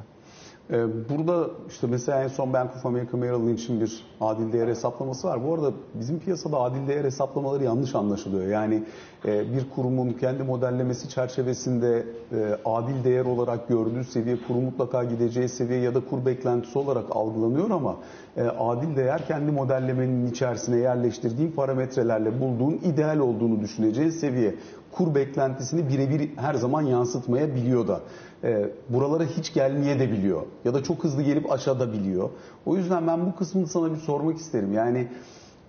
Ee, 0.71 1.09
burada 1.09 1.49
işte 1.69 1.87
mesela 1.87 2.23
en 2.23 2.27
son 2.27 2.53
Bank 2.53 2.71
of 2.75 2.85
America 2.85 3.17
Merrill 3.17 3.47
Lynch'in 3.47 3.81
bir 3.81 4.03
adil 4.21 4.53
değer 4.53 4.67
hesaplaması 4.67 5.27
var. 5.27 5.47
Bu 5.47 5.53
arada 5.53 5.71
bizim 5.93 6.19
piyasada 6.19 6.59
adil 6.59 6.87
değer 6.87 7.05
hesaplamaları 7.05 7.63
yanlış 7.63 7.95
anlaşılıyor. 7.95 8.47
Yani 8.47 8.83
e, 9.25 9.53
bir 9.53 9.69
kurumun 9.75 10.13
kendi 10.13 10.43
modellemesi 10.43 11.09
çerçevesinde 11.09 12.05
e, 12.31 12.57
adil 12.65 13.03
değer 13.03 13.25
olarak 13.25 13.67
gördüğü 13.67 14.03
seviye 14.03 14.37
kurun 14.47 14.63
mutlaka 14.63 15.03
gideceği 15.03 15.49
seviye 15.49 15.79
ya 15.79 15.95
da 15.95 15.99
kur 15.99 16.25
beklentisi 16.25 16.79
olarak 16.79 17.05
algılanıyor 17.11 17.69
ama 17.69 17.95
e, 18.37 18.41
adil 18.41 18.95
değer 18.95 19.27
kendi 19.27 19.51
modellemenin 19.51 20.27
içerisine 20.31 20.77
yerleştirdiğin 20.77 21.51
parametrelerle 21.51 22.41
bulduğun 22.41 22.73
ideal 22.73 23.19
olduğunu 23.19 23.61
düşüneceğin 23.61 24.09
seviye 24.09 24.55
kur 24.97 25.15
beklentisini 25.15 25.89
birebir 25.89 26.29
her 26.37 26.53
zaman 26.53 26.81
yansıtmayabiliyor 26.81 27.87
da. 27.87 28.01
E, 28.43 28.69
buralara 28.89 29.23
hiç 29.23 29.53
gelmeye 29.53 29.99
de 29.99 30.11
biliyor. 30.11 30.41
Ya 30.65 30.73
da 30.73 30.83
çok 30.83 31.03
hızlı 31.03 31.21
gelip 31.21 31.51
aşağıda 31.51 31.93
biliyor. 31.93 32.29
O 32.65 32.77
yüzden 32.77 33.07
ben 33.07 33.25
bu 33.25 33.35
kısmını 33.35 33.67
sana 33.67 33.91
bir 33.91 33.97
sormak 33.97 34.37
isterim. 34.37 34.73
Yani 34.73 35.07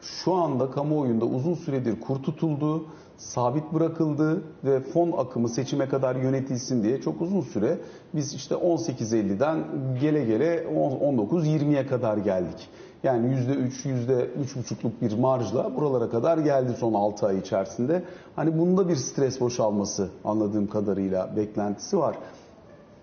şu 0.00 0.34
anda 0.34 0.70
kamuoyunda 0.70 1.24
uzun 1.24 1.54
süredir 1.54 2.00
kur 2.00 2.16
tutuldu, 2.16 2.86
sabit 3.16 3.72
bırakıldı 3.72 4.42
ve 4.64 4.80
fon 4.80 5.12
akımı 5.12 5.48
seçime 5.48 5.88
kadar 5.88 6.16
yönetilsin 6.16 6.82
diye 6.82 7.00
çok 7.00 7.20
uzun 7.20 7.40
süre 7.40 7.78
biz 8.14 8.34
işte 8.34 8.54
18.50'den 8.54 9.64
gele 10.00 10.24
gele 10.24 10.64
19-20'ye 10.64 11.86
kadar 11.86 12.16
geldik. 12.16 12.68
Yani 13.02 13.34
%3, 13.34 13.70
%3,5'luk 13.84 14.90
bir 15.02 15.18
marjla 15.18 15.76
buralara 15.76 16.10
kadar 16.10 16.38
geldi 16.38 16.72
son 16.78 16.94
6 16.94 17.26
ay 17.26 17.38
içerisinde. 17.38 18.02
Hani 18.36 18.58
bunda 18.58 18.88
bir 18.88 18.96
stres 18.96 19.40
boşalması 19.40 20.08
anladığım 20.24 20.66
kadarıyla 20.66 21.36
beklentisi 21.36 21.98
var. 21.98 22.16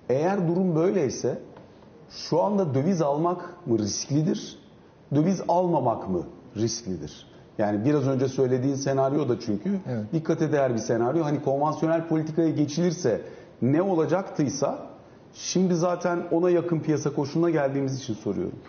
Eğer 0.09 0.47
durum 0.47 0.75
böyleyse 0.75 1.39
şu 2.09 2.41
anda 2.41 2.73
döviz 2.75 3.01
almak 3.01 3.67
mı 3.67 3.79
risklidir? 3.79 4.59
Döviz 5.15 5.41
almamak 5.47 6.09
mı 6.09 6.23
risklidir? 6.57 7.27
Yani 7.57 7.85
biraz 7.85 8.07
önce 8.07 8.27
söylediğin 8.27 8.75
senaryo 8.75 9.29
da 9.29 9.39
çünkü 9.39 9.79
evet. 9.89 10.13
dikkate 10.13 10.51
değer 10.51 10.73
bir 10.73 10.79
senaryo. 10.79 11.23
Hani 11.23 11.41
konvansiyonel 11.43 12.07
politikaya 12.07 12.49
geçilirse 12.49 13.21
ne 13.61 13.81
olacaktıysa 13.81 14.79
şimdi 15.33 15.75
zaten 15.75 16.19
ona 16.31 16.49
yakın 16.49 16.79
piyasa 16.79 17.13
koşuluna 17.13 17.49
geldiğimiz 17.49 17.99
için 17.99 18.13
soruyorum. 18.13 18.59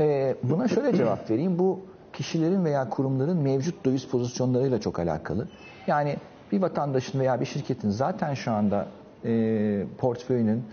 Ee, 0.00 0.36
buna 0.42 0.68
şöyle 0.68 0.96
cevap 0.96 1.30
vereyim. 1.30 1.58
Bu 1.58 1.80
kişilerin 2.12 2.64
veya 2.64 2.88
kurumların 2.88 3.36
mevcut 3.36 3.84
döviz 3.84 4.06
pozisyonlarıyla 4.06 4.80
çok 4.80 4.98
alakalı. 4.98 5.48
Yani 5.86 6.16
bir 6.52 6.62
vatandaşın 6.62 7.20
veya 7.20 7.40
bir 7.40 7.46
şirketin 7.46 7.90
zaten 7.90 8.34
şu 8.34 8.52
anda 8.52 8.86
e, 9.24 9.84
portföyünün 9.98 10.64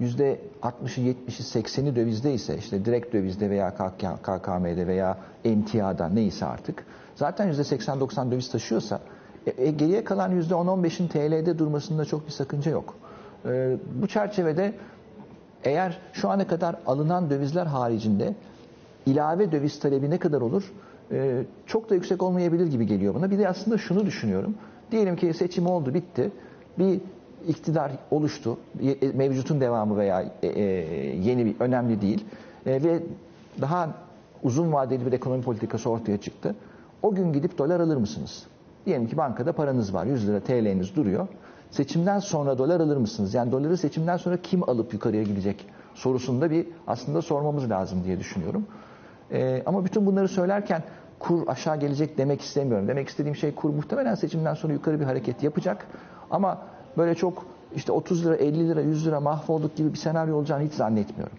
%60'ı, 0.00 1.00
70'i, 1.00 1.62
80'i 1.62 1.96
dövizde 1.96 2.34
ise 2.34 2.58
işte 2.58 2.84
direkt 2.84 3.14
dövizde 3.14 3.50
veya 3.50 3.74
KKM'de 4.22 4.86
veya 4.86 5.18
emtiada 5.44 6.08
neyse 6.08 6.46
artık 6.46 6.84
zaten 7.14 7.52
%80-90 7.52 8.30
döviz 8.30 8.50
taşıyorsa 8.50 9.00
e, 9.46 9.64
e, 9.64 9.70
geriye 9.70 10.04
kalan 10.04 10.40
%10-15'in 10.40 11.08
TL'de 11.08 11.58
durmasında 11.58 12.04
çok 12.04 12.26
bir 12.26 12.32
sakınca 12.32 12.70
yok. 12.70 12.94
E, 13.46 13.76
bu 14.02 14.06
çerçevede 14.06 14.74
eğer 15.64 15.98
şu 16.12 16.30
ana 16.30 16.46
kadar 16.46 16.76
alınan 16.86 17.30
dövizler 17.30 17.66
haricinde 17.66 18.34
ilave 19.06 19.52
döviz 19.52 19.80
talebi 19.80 20.10
ne 20.10 20.18
kadar 20.18 20.40
olur? 20.40 20.72
E, 21.12 21.42
çok 21.66 21.90
da 21.90 21.94
yüksek 21.94 22.22
olmayabilir 22.22 22.66
gibi 22.66 22.86
geliyor 22.86 23.14
bana. 23.14 23.30
Bir 23.30 23.38
de 23.38 23.48
aslında 23.48 23.78
şunu 23.78 24.06
düşünüyorum. 24.06 24.54
Diyelim 24.90 25.16
ki 25.16 25.34
seçim 25.34 25.66
oldu, 25.66 25.94
bitti. 25.94 26.30
Bir 26.78 27.00
iktidar 27.48 27.92
oluştu. 28.10 28.58
E, 29.02 29.12
mevcutun 29.12 29.60
devamı 29.60 29.96
veya 29.96 30.32
e, 30.42 30.46
e, 30.46 30.62
yeni 31.16 31.46
bir 31.46 31.54
önemli 31.60 32.00
değil. 32.00 32.24
Ve 32.66 33.02
daha 33.60 33.94
uzun 34.42 34.72
vadeli 34.72 35.06
bir 35.06 35.12
ekonomi 35.12 35.42
politikası 35.42 35.90
ortaya 35.90 36.18
çıktı. 36.18 36.54
O 37.02 37.14
gün 37.14 37.32
gidip 37.32 37.58
dolar 37.58 37.80
alır 37.80 37.96
mısınız? 37.96 38.46
Diyelim 38.86 39.06
ki 39.06 39.16
bankada 39.16 39.52
paranız 39.52 39.94
var. 39.94 40.06
100 40.06 40.28
lira 40.28 40.40
TL'niz 40.40 40.96
duruyor. 40.96 41.28
Seçimden 41.70 42.18
sonra 42.18 42.58
dolar 42.58 42.80
alır 42.80 42.96
mısınız? 42.96 43.34
Yani 43.34 43.52
doları 43.52 43.76
seçimden 43.76 44.16
sonra 44.16 44.36
kim 44.36 44.70
alıp 44.70 44.92
yukarıya 44.92 45.22
gidecek 45.22 45.66
sorusunda 45.94 46.50
bir 46.50 46.66
aslında 46.86 47.22
sormamız 47.22 47.70
lazım 47.70 48.04
diye 48.04 48.18
düşünüyorum. 48.18 48.66
Ee, 49.32 49.62
ama 49.66 49.84
bütün 49.84 50.06
bunları 50.06 50.28
söylerken 50.28 50.82
kur 51.18 51.48
aşağı 51.48 51.80
gelecek 51.80 52.18
demek 52.18 52.40
istemiyorum. 52.40 52.88
Demek 52.88 53.08
istediğim 53.08 53.36
şey 53.36 53.54
kur 53.54 53.70
muhtemelen 53.70 54.14
seçimden 54.14 54.54
sonra 54.54 54.72
yukarı 54.72 55.00
bir 55.00 55.04
hareket 55.04 55.42
yapacak. 55.42 55.86
Ama 56.30 56.58
böyle 56.96 57.14
çok 57.14 57.46
işte 57.74 57.92
30 57.92 58.26
lira, 58.26 58.36
50 58.36 58.68
lira, 58.68 58.80
100 58.80 59.06
lira 59.06 59.20
mahvolduk 59.20 59.76
gibi 59.76 59.92
bir 59.92 59.98
senaryo 59.98 60.36
olacağını 60.36 60.64
hiç 60.64 60.72
zannetmiyorum. 60.72 61.36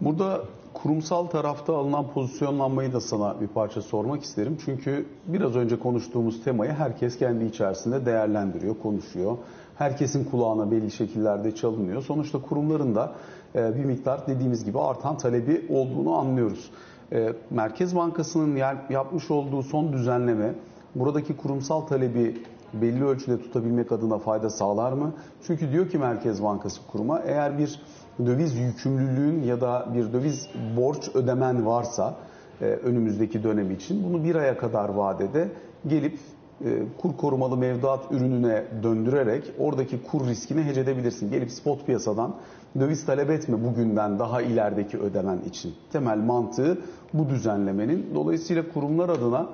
Burada 0.00 0.40
kurumsal 0.74 1.26
tarafta 1.26 1.76
alınan 1.76 2.06
pozisyonlanmayı 2.08 2.92
da 2.92 3.00
sana 3.00 3.40
bir 3.40 3.46
parça 3.46 3.82
sormak 3.82 4.22
isterim. 4.22 4.58
Çünkü 4.64 5.06
biraz 5.26 5.56
önce 5.56 5.78
konuştuğumuz 5.78 6.44
temayı 6.44 6.72
herkes 6.72 7.18
kendi 7.18 7.44
içerisinde 7.44 8.06
değerlendiriyor, 8.06 8.74
konuşuyor. 8.82 9.36
Herkesin 9.78 10.24
kulağına 10.24 10.70
belli 10.70 10.90
şekillerde 10.90 11.54
çalınıyor. 11.54 12.02
Sonuçta 12.02 12.40
kurumların 12.42 12.94
da 12.94 13.12
e, 13.54 13.76
bir 13.76 13.84
miktar 13.84 14.26
dediğimiz 14.26 14.64
gibi 14.64 14.80
artan 14.80 15.18
talebi 15.18 15.66
olduğunu 15.70 16.14
anlıyoruz. 16.14 16.70
E, 17.12 17.32
Merkez 17.50 17.96
Bankası'nın 17.96 18.56
yapmış 18.90 19.30
olduğu 19.30 19.62
son 19.62 19.92
düzenleme 19.92 20.54
buradaki 20.94 21.36
kurumsal 21.36 21.80
talebi 21.80 22.42
belli 22.72 23.04
ölçüde 23.04 23.42
tutabilmek 23.42 23.92
adına 23.92 24.18
fayda 24.18 24.50
sağlar 24.50 24.92
mı? 24.92 25.12
Çünkü 25.46 25.72
diyor 25.72 25.88
ki 25.88 25.98
Merkez 25.98 26.42
Bankası 26.42 26.80
kuruma 26.86 27.18
eğer 27.18 27.58
bir 27.58 27.80
döviz 28.26 28.58
yükümlülüğün 28.58 29.42
ya 29.42 29.60
da 29.60 29.86
bir 29.94 30.12
döviz 30.12 30.48
borç 30.76 31.10
ödemen 31.14 31.66
varsa 31.66 32.14
e, 32.60 32.64
önümüzdeki 32.64 33.42
dönem 33.42 33.70
için 33.70 34.04
bunu 34.04 34.24
bir 34.24 34.34
aya 34.34 34.58
kadar 34.58 34.88
vadede 34.88 35.48
gelip 35.86 36.18
e, 36.64 36.82
kur 36.98 37.16
korumalı 37.16 37.56
mevduat 37.56 38.12
ürününe 38.12 38.64
döndürerek 38.82 39.52
oradaki 39.58 40.02
kur 40.02 40.26
riskini 40.26 40.62
hecedebilirsin. 40.62 41.30
Gelip 41.30 41.50
spot 41.50 41.86
piyasadan 41.86 42.34
döviz 42.80 43.06
talep 43.06 43.30
etme 43.30 43.64
bugünden 43.64 44.18
daha 44.18 44.42
ilerideki 44.42 44.98
ödemen 44.98 45.38
için. 45.38 45.74
Temel 45.92 46.18
mantığı 46.18 46.78
bu 47.14 47.28
düzenlemenin. 47.28 48.10
Dolayısıyla 48.14 48.72
kurumlar 48.72 49.08
adına 49.08 49.48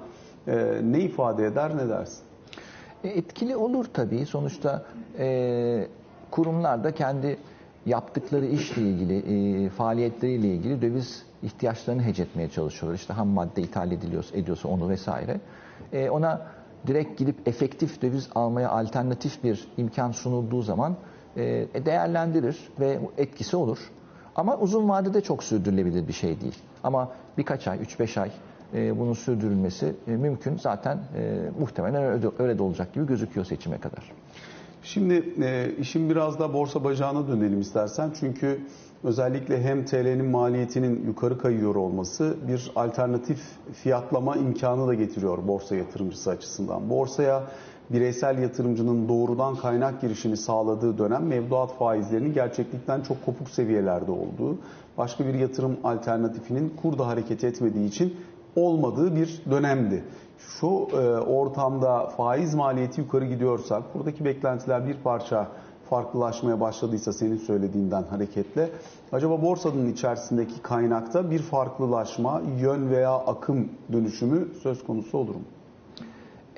e, 0.47 0.81
ne 0.85 1.01
ifade 1.01 1.47
eder 1.47 1.77
ne 1.77 1.89
dersin? 1.89 2.23
E, 3.05 3.09
etkili 3.09 3.57
olur 3.57 3.85
tabii. 3.93 4.27
Sonuçta 4.27 4.83
e, 5.19 5.87
kurumlar 6.31 6.85
da 6.85 6.95
kendi 6.95 7.39
yaptıkları 7.87 8.47
işle 8.47 8.83
ilgili, 8.83 9.17
e, 9.65 9.69
faaliyetleriyle 9.69 10.49
ilgili 10.49 10.83
döviz 10.83 11.23
ihtiyaçlarını 11.43 12.03
hece 12.03 12.23
etmeye 12.23 12.51
çalışıyorlar. 12.51 12.99
İşte 12.99 13.13
ham 13.13 13.29
madde 13.29 13.63
ithal 13.63 13.93
ediliyorsa, 13.93 14.37
ediyorsa 14.37 14.69
onu 14.69 14.89
vesaire. 14.89 15.41
E, 15.93 16.11
ona 16.11 16.47
direkt 16.87 17.19
gidip 17.19 17.49
efektif 17.49 18.03
döviz 18.03 18.29
almaya 18.35 18.71
alternatif 18.71 19.45
bir 19.45 19.69
imkan 19.77 20.13
sunulduğu 20.13 20.63
zaman 20.63 20.97
e, 21.37 21.85
değerlendirir 21.85 22.59
ve 22.81 22.99
etkisi 23.19 23.57
olur. 23.57 23.79
Ama 24.37 24.59
uzun 24.59 24.89
vadede 24.89 25.21
çok 25.21 25.45
sürdürülebilir 25.45 26.09
bir 26.09 26.13
şey 26.13 26.41
değil. 26.41 26.59
Ama 26.85 27.13
birkaç 27.39 27.69
ay, 27.69 27.79
3-5 27.79 28.21
ay 28.21 28.31
e, 28.75 28.99
bunun 28.99 29.13
sürdürülmesi 29.13 29.95
e, 30.07 30.11
mümkün. 30.11 30.57
Zaten 30.57 30.99
muhtemelen 31.59 32.03
öyle, 32.03 32.27
öyle 32.39 32.59
de 32.59 32.63
olacak 32.63 32.95
gibi 32.95 33.07
gözüküyor 33.07 33.47
seçime 33.47 33.79
kadar. 33.79 34.13
Şimdi 34.83 35.35
e, 35.43 35.71
işin 35.79 36.11
biraz 36.11 36.39
da 36.39 36.53
borsa 36.53 36.85
bacağına 36.85 37.29
dönelim 37.29 37.61
istersen. 37.61 38.11
Çünkü 38.21 38.61
özellikle 39.05 39.63
hem 39.63 39.85
TL'nin 39.85 40.25
maliyetinin 40.25 41.07
yukarı 41.07 41.39
kayıyor 41.39 41.75
olması 41.75 42.37
bir 42.49 42.73
alternatif 42.77 43.41
fiyatlama 43.73 44.37
imkanı 44.37 44.87
da 44.87 44.95
getiriyor 44.95 45.49
borsa 45.49 45.77
yatırımcısı 45.77 46.31
açısından. 46.31 46.91
Borsaya 46.91 47.43
bireysel 47.93 48.39
yatırımcının 48.39 49.09
doğrudan 49.09 49.57
kaynak 49.57 50.01
girişini 50.01 50.37
sağladığı 50.37 50.99
dönem 50.99 51.27
mevduat 51.27 51.79
faizlerinin 51.79 52.35
gerçeklikten 52.35 53.01
çok 53.01 53.25
kopuk 53.25 53.51
seviyelerde 53.51 54.11
olduğu, 54.11 54.59
başka 54.99 55.27
bir 55.27 55.35
yatırım 55.35 55.77
alternatifinin 55.85 56.73
kurda 56.83 57.07
hareket 57.07 57.45
etmediği 57.45 57.89
için 57.89 58.17
olmadığı 58.57 59.17
bir 59.17 59.43
dönemdi. 59.51 60.05
Şu 60.39 60.67
e, 60.67 61.19
ortamda 61.19 62.07
faiz 62.07 62.55
maliyeti 62.55 63.01
yukarı 63.01 63.25
gidiyorsak, 63.25 63.95
buradaki 63.95 64.25
beklentiler 64.25 64.89
bir 64.89 64.97
parça 65.05 65.49
farklılaşmaya 65.91 66.61
başladıysa 66.61 67.13
senin 67.13 67.37
söylediğinden 67.37 68.03
hareketle, 68.03 68.71
acaba 69.13 69.43
borsanın 69.43 69.93
içerisindeki 69.93 70.63
kaynakta 70.63 71.31
bir 71.31 71.39
farklılaşma, 71.39 72.43
yön 72.61 72.91
veya 72.91 73.13
akım 73.13 73.69
dönüşümü 73.93 74.49
söz 74.63 74.85
konusu 74.85 75.19
olur 75.19 75.35
mu? 75.35 75.43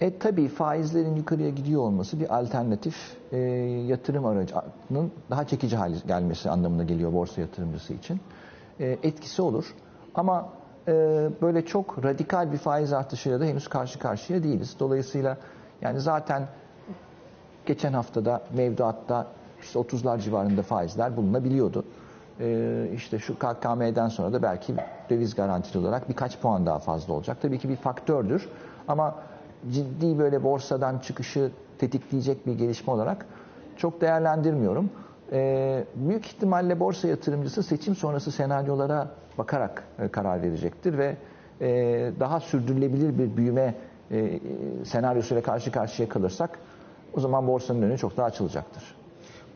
E 0.05 0.19
tabii 0.19 0.49
faizlerin 0.49 1.17
yukarıya 1.17 1.51
gidiyor 1.51 1.83
olması 1.83 2.21
bir 2.21 2.39
alternatif 2.39 2.97
e, 3.33 3.37
yatırım 3.87 4.27
aracının 4.27 5.13
daha 5.31 5.47
çekici 5.47 5.77
hale 5.77 5.97
gelmesi 6.07 6.51
anlamına 6.51 6.85
geliyor 6.85 7.13
borsa 7.13 7.41
yatırımcısı 7.41 7.95
için. 7.95 8.21
E, 8.81 8.99
etkisi 9.03 9.43
olur. 9.43 9.75
Ama 10.15 10.49
e, 10.89 10.93
böyle 11.43 11.65
çok 11.67 12.05
radikal 12.05 12.53
bir 12.53 12.57
faiz 12.57 12.93
artışıyla 12.93 13.41
da 13.41 13.45
henüz 13.45 13.69
karşı 13.69 13.99
karşıya 13.99 14.43
değiliz. 14.43 14.77
Dolayısıyla 14.81 15.37
yani 15.83 16.01
zaten 16.01 16.49
geçen 17.67 17.93
haftada 17.93 18.43
mevduatta 18.57 19.27
işte 19.63 19.79
30'lar 19.79 20.21
civarında 20.21 20.63
faizler 20.63 21.17
bulunabiliyordu. 21.17 21.85
Ee, 22.41 22.91
işte 22.95 23.19
şu 23.19 23.35
KKM'den 23.39 24.09
sonra 24.09 24.33
da 24.33 24.43
belki 24.43 24.75
döviz 25.11 25.35
garantili 25.35 25.79
olarak 25.79 26.09
birkaç 26.09 26.39
puan 26.39 26.67
daha 26.67 26.79
fazla 26.79 27.13
olacak. 27.13 27.37
Tabii 27.43 27.59
ki 27.59 27.69
bir 27.69 27.77
faktördür 27.77 28.49
ama 28.89 29.15
ciddi 29.73 30.19
böyle 30.19 30.43
borsadan 30.45 30.99
çıkışı 30.99 31.51
tetikleyecek 31.79 32.47
bir 32.47 32.53
gelişme 32.53 32.93
olarak 32.93 33.27
çok 33.77 34.01
değerlendirmiyorum. 34.01 34.91
Ee, 35.33 35.85
büyük 35.95 36.27
ihtimalle 36.27 36.81
borsa 36.81 37.09
yatırımcısı 37.09 37.63
seçim 37.63 37.95
sonrası 37.95 38.33
senaryolara 38.33 39.11
bakarak 39.39 39.85
e, 39.99 40.09
karar 40.09 40.43
verecektir 40.43 40.99
ve 40.99 41.17
e, 41.61 41.67
daha 42.21 42.41
sürdürülebilir 42.41 43.19
bir 43.19 43.37
büyüme 43.37 43.75
e, 44.11 44.41
senaryosuyla 44.85 45.43
karşı 45.43 45.73
karşıya 45.73 46.09
kalırsak 46.09 46.59
o 47.17 47.21
zaman 47.21 47.47
borsanın 47.47 47.83
önü 47.83 47.99
çok 47.99 48.17
daha 48.17 48.27
açılacaktır. 48.27 48.95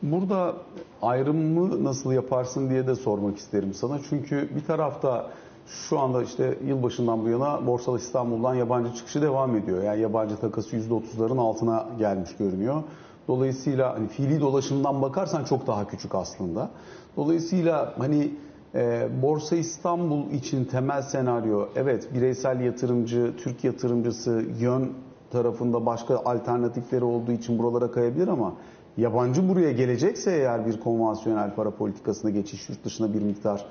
Burada 0.03 0.55
ayrımı 1.01 1.83
nasıl 1.83 2.11
yaparsın 2.11 2.69
diye 2.69 2.87
de 2.87 2.95
sormak 2.95 3.37
isterim 3.37 3.73
sana. 3.73 3.99
Çünkü 4.09 4.49
bir 4.55 4.65
tarafta 4.65 5.29
şu 5.69 5.99
anda 5.99 6.23
işte 6.23 6.57
yılbaşından 6.65 7.25
bu 7.25 7.29
yana 7.29 7.67
Borsal 7.67 7.97
İstanbul'dan 7.97 8.55
yabancı 8.55 8.93
çıkışı 8.93 9.21
devam 9.21 9.55
ediyor. 9.55 9.83
Yani 9.83 10.01
yabancı 10.01 10.37
takası 10.37 10.75
%30'ların 10.77 11.39
altına 11.39 11.87
gelmiş 11.99 12.35
görünüyor. 12.35 12.83
Dolayısıyla 13.27 13.93
hani 13.93 14.07
fiili 14.07 14.41
dolaşımdan 14.41 15.01
bakarsan 15.01 15.43
çok 15.43 15.67
daha 15.67 15.87
küçük 15.87 16.15
aslında. 16.15 16.69
Dolayısıyla 17.17 17.93
hani 17.97 18.31
e, 18.75 19.07
Borsa 19.21 19.55
İstanbul 19.55 20.31
için 20.31 20.65
temel 20.65 21.01
senaryo 21.01 21.67
evet 21.75 22.13
bireysel 22.13 22.59
yatırımcı, 22.61 23.33
Türk 23.37 23.63
yatırımcısı 23.63 24.45
yön 24.59 24.93
tarafında 25.31 25.85
başka 25.85 26.15
alternatifleri 26.15 27.03
olduğu 27.03 27.31
için 27.31 27.59
buralara 27.59 27.91
kayabilir 27.91 28.27
ama 28.27 28.53
yabancı 28.97 29.49
buraya 29.49 29.71
gelecekse 29.71 30.31
eğer 30.31 30.65
bir 30.65 30.79
konvansiyonel 30.79 31.55
para 31.55 31.71
politikasına 31.71 32.31
geçiş 32.31 32.69
yurt 32.69 32.85
dışına 32.85 33.13
bir 33.13 33.21
miktar 33.21 33.65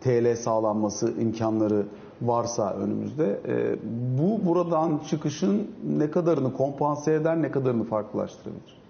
TL 0.00 0.36
sağlanması 0.36 1.12
imkanları 1.20 1.86
varsa 2.22 2.74
önümüzde 2.74 3.40
e, 3.48 3.76
bu 4.18 4.46
buradan 4.46 5.00
çıkışın 5.10 5.70
ne 5.98 6.10
kadarını 6.10 6.52
kompanse 6.52 7.14
eder 7.14 7.42
ne 7.42 7.50
kadarını 7.50 7.84
farklılaştırabilir? 7.84 8.84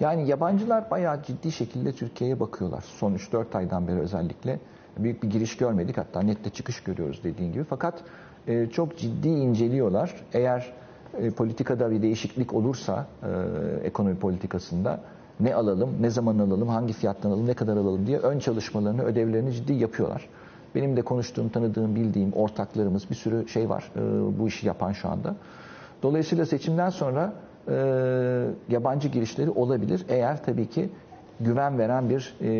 Yani 0.00 0.28
yabancılar 0.28 0.90
bayağı 0.90 1.22
ciddi 1.22 1.52
şekilde 1.52 1.92
Türkiye'ye 1.92 2.40
bakıyorlar. 2.40 2.84
Son 2.98 3.14
3-4 3.14 3.56
aydan 3.56 3.88
beri 3.88 3.98
özellikle 4.00 4.60
büyük 4.98 5.22
bir 5.22 5.30
giriş 5.30 5.56
görmedik. 5.56 5.98
Hatta 5.98 6.20
nette 6.22 6.50
çıkış 6.50 6.82
görüyoruz 6.82 7.20
dediğin 7.24 7.52
gibi. 7.52 7.64
Fakat 7.64 8.02
e, 8.46 8.66
çok 8.66 8.98
ciddi 8.98 9.28
inceliyorlar. 9.28 10.14
Eğer 10.32 10.72
e, 11.18 11.30
politikada 11.30 11.90
bir 11.90 12.02
değişiklik 12.02 12.54
olursa 12.54 13.06
e, 13.22 13.28
ekonomi 13.86 14.16
politikasında 14.16 15.00
ne 15.40 15.54
alalım, 15.54 15.90
ne 16.00 16.10
zaman 16.10 16.38
alalım, 16.38 16.68
hangi 16.68 16.92
fiyattan 16.92 17.30
alalım, 17.30 17.46
ne 17.46 17.54
kadar 17.54 17.76
alalım 17.76 18.06
diye 18.06 18.18
ön 18.18 18.38
çalışmalarını, 18.38 19.02
ödevlerini 19.02 19.52
ciddi 19.52 19.72
yapıyorlar. 19.72 20.28
Benim 20.74 20.96
de 20.96 21.02
konuştuğum, 21.02 21.48
tanıdığım, 21.48 21.94
bildiğim 21.94 22.32
ortaklarımız 22.32 23.10
bir 23.10 23.14
sürü 23.14 23.48
şey 23.48 23.68
var 23.68 23.90
e, 23.96 24.00
bu 24.38 24.48
işi 24.48 24.66
yapan 24.66 24.92
şu 24.92 25.08
anda. 25.08 25.36
Dolayısıyla 26.02 26.46
seçimden 26.46 26.90
sonra 26.90 27.32
e, 27.68 27.74
yabancı 28.68 29.08
girişleri 29.08 29.50
olabilir. 29.50 30.04
Eğer 30.08 30.44
tabii 30.44 30.66
ki 30.66 30.88
güven 31.40 31.78
veren 31.78 32.10
bir 32.10 32.34
e, 32.40 32.50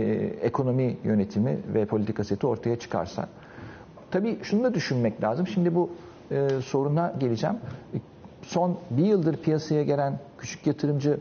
ekonomi 0.43 0.97
yönetimi 1.04 1.59
ve 1.75 1.87
politika 1.87 2.25
seti 2.25 2.47
ortaya 2.47 2.78
çıkarsa. 2.78 3.28
Tabii 4.11 4.38
şunu 4.43 4.64
da 4.64 4.75
düşünmek 4.75 5.23
lazım. 5.23 5.47
Şimdi 5.47 5.75
bu 5.75 5.90
e, 6.31 6.49
soruna 6.64 7.14
geleceğim. 7.21 7.57
Son 8.43 8.76
bir 8.90 9.04
yıldır 9.04 9.37
piyasaya 9.37 9.83
gelen 9.83 10.19
küçük 10.38 10.66
yatırımcı 10.66 11.21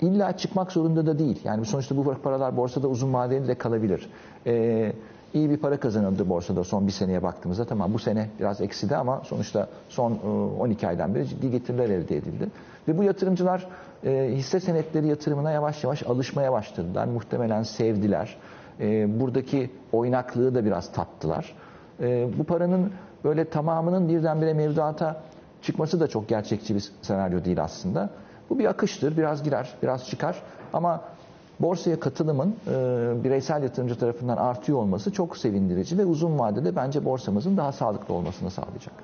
illa 0.00 0.36
çıkmak 0.36 0.72
zorunda 0.72 1.06
da 1.06 1.18
değil. 1.18 1.40
Yani 1.44 1.64
sonuçta 1.64 1.96
bu 1.96 2.14
paralar 2.22 2.56
borsada 2.56 2.88
uzun 2.88 3.14
vadeli 3.14 3.48
de 3.48 3.54
kalabilir. 3.54 4.10
Ee, 4.46 4.92
iyi 5.34 5.50
bir 5.50 5.56
para 5.56 5.80
kazanıldı 5.80 6.28
borsada 6.28 6.64
son 6.64 6.86
bir 6.86 6.92
seneye 6.92 7.22
baktığımızda. 7.22 7.64
Tamam 7.64 7.94
bu 7.94 7.98
sene 7.98 8.28
biraz 8.40 8.60
eksidi 8.60 8.96
ama 8.96 9.22
sonuçta 9.24 9.68
son 9.88 10.12
12 10.60 10.86
e, 10.86 10.88
aydan 10.88 11.14
beri 11.14 11.28
ciddi 11.28 11.50
getiriler 11.50 11.90
elde 11.90 12.16
edildi. 12.16 12.48
Ve 12.88 12.98
bu 12.98 13.02
yatırımcılar 13.02 13.66
e, 14.04 14.30
hisse 14.32 14.60
senetleri 14.60 15.06
yatırımına 15.06 15.50
yavaş 15.50 15.84
yavaş 15.84 16.02
alışmaya 16.02 16.52
başladılar. 16.52 17.06
Muhtemelen 17.06 17.62
sevdiler. 17.62 18.36
E, 18.80 19.20
buradaki 19.20 19.70
oynaklığı 19.92 20.54
da 20.54 20.64
biraz 20.64 20.92
tattılar. 20.92 21.54
E, 22.00 22.28
bu 22.38 22.44
paranın 22.44 22.92
böyle 23.24 23.44
tamamının 23.44 24.08
birdenbire 24.08 24.54
mevduata 24.54 25.22
çıkması 25.62 26.00
da 26.00 26.08
çok 26.08 26.28
gerçekçi 26.28 26.74
bir 26.74 26.90
senaryo 27.02 27.44
değil 27.44 27.62
aslında. 27.62 28.10
Bu 28.50 28.58
bir 28.58 28.64
akıştır. 28.64 29.16
Biraz 29.16 29.42
girer, 29.42 29.74
biraz 29.82 30.08
çıkar. 30.08 30.42
Ama 30.72 31.00
borsaya 31.60 32.00
katılımın 32.00 32.54
e, 32.66 32.72
bireysel 33.24 33.62
yatırımcı 33.62 33.98
tarafından 33.98 34.36
artıyor 34.36 34.78
olması 34.78 35.12
çok 35.12 35.36
sevindirici 35.36 35.98
ve 35.98 36.04
uzun 36.04 36.38
vadede 36.38 36.76
bence 36.76 37.04
borsamızın 37.04 37.56
daha 37.56 37.72
sağlıklı 37.72 38.14
olmasını 38.14 38.50
sağlayacak. 38.50 38.94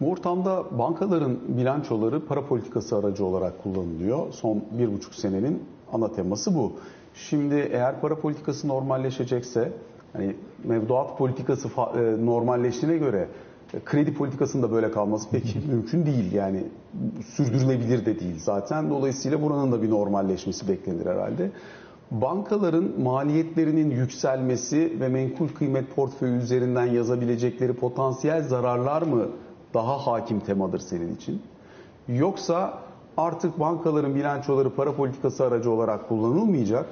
Bu 0.00 0.10
ortamda 0.10 0.78
bankaların 0.78 1.38
bilançoları 1.48 2.26
para 2.26 2.46
politikası 2.46 2.96
aracı 2.96 3.24
olarak 3.24 3.62
kullanılıyor. 3.62 4.32
Son 4.32 4.64
bir 4.70 4.92
buçuk 4.92 5.14
senenin 5.14 5.64
ana 5.92 6.12
teması 6.12 6.54
bu. 6.54 6.72
Şimdi 7.14 7.54
eğer 7.54 8.00
para 8.00 8.16
politikası 8.16 8.68
normalleşecekse, 8.68 9.72
hani 10.12 10.36
mevduat 10.64 11.18
politikası 11.18 11.68
e, 11.68 12.26
normalleştiğine 12.26 12.98
göre 12.98 13.28
kredi 13.84 14.14
politikasında 14.14 14.72
böyle 14.72 14.90
kalması 14.90 15.30
pek 15.30 15.56
mümkün 15.68 16.06
değil. 16.06 16.32
Yani 16.32 16.64
sürdürülebilir 17.26 18.06
de 18.06 18.20
değil 18.20 18.38
zaten. 18.38 18.90
Dolayısıyla 18.90 19.42
buranın 19.42 19.72
da 19.72 19.82
bir 19.82 19.90
normalleşmesi 19.90 20.68
beklenir 20.68 21.06
herhalde. 21.06 21.50
Bankaların 22.10 23.00
maliyetlerinin 23.00 23.90
yükselmesi 23.90 25.00
ve 25.00 25.08
menkul 25.08 25.48
kıymet 25.48 25.96
portföyü 25.96 26.36
üzerinden 26.38 26.86
yazabilecekleri 26.86 27.72
potansiyel 27.72 28.42
zararlar 28.42 29.02
mı 29.02 29.28
daha 29.74 30.06
hakim 30.06 30.40
temadır 30.40 30.78
senin 30.78 31.16
için? 31.16 31.42
Yoksa 32.08 32.78
artık 33.16 33.60
bankaların 33.60 34.14
bilançoları 34.14 34.74
para 34.74 34.96
politikası 34.96 35.44
aracı 35.44 35.70
olarak 35.70 36.08
kullanılmayacak 36.08 36.86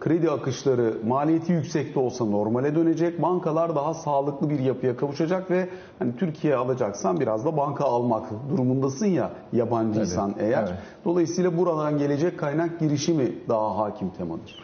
kredi 0.00 0.30
akışları 0.30 0.94
maliyeti 1.06 1.52
yüksek 1.52 1.94
de 1.94 1.98
olsa 1.98 2.24
normale 2.24 2.74
dönecek. 2.74 3.22
Bankalar 3.22 3.76
daha 3.76 3.94
sağlıklı 3.94 4.50
bir 4.50 4.58
yapıya 4.58 4.96
kavuşacak 4.96 5.50
ve 5.50 5.68
hani 5.98 6.16
Türkiye 6.16 6.56
alacaksan 6.56 7.20
biraz 7.20 7.44
da 7.44 7.56
banka 7.56 7.84
almak 7.84 8.30
durumundasın 8.50 9.06
ya 9.06 9.30
yabancıysan 9.52 10.32
Tabii, 10.32 10.44
eğer. 10.44 10.62
Evet. 10.62 10.78
Dolayısıyla 11.04 11.58
buradan 11.58 11.98
gelecek 11.98 12.38
kaynak 12.38 12.80
girişimi 12.80 13.34
daha 13.48 13.78
hakim 13.78 14.10
temadır. 14.10 14.58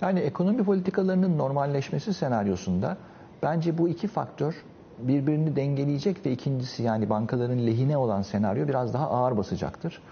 Yani 0.00 0.20
ekonomi 0.20 0.64
politikalarının 0.64 1.38
normalleşmesi 1.38 2.14
senaryosunda 2.14 2.96
bence 3.42 3.78
bu 3.78 3.88
iki 3.88 4.08
faktör 4.08 4.54
birbirini 4.98 5.56
dengeleyecek 5.56 6.26
ve 6.26 6.32
ikincisi 6.32 6.82
yani 6.82 7.10
bankaların 7.10 7.66
lehine 7.66 7.96
olan 7.96 8.22
senaryo 8.22 8.68
biraz 8.68 8.94
daha 8.94 9.10
ağır 9.10 9.36
basacaktır. 9.36 10.02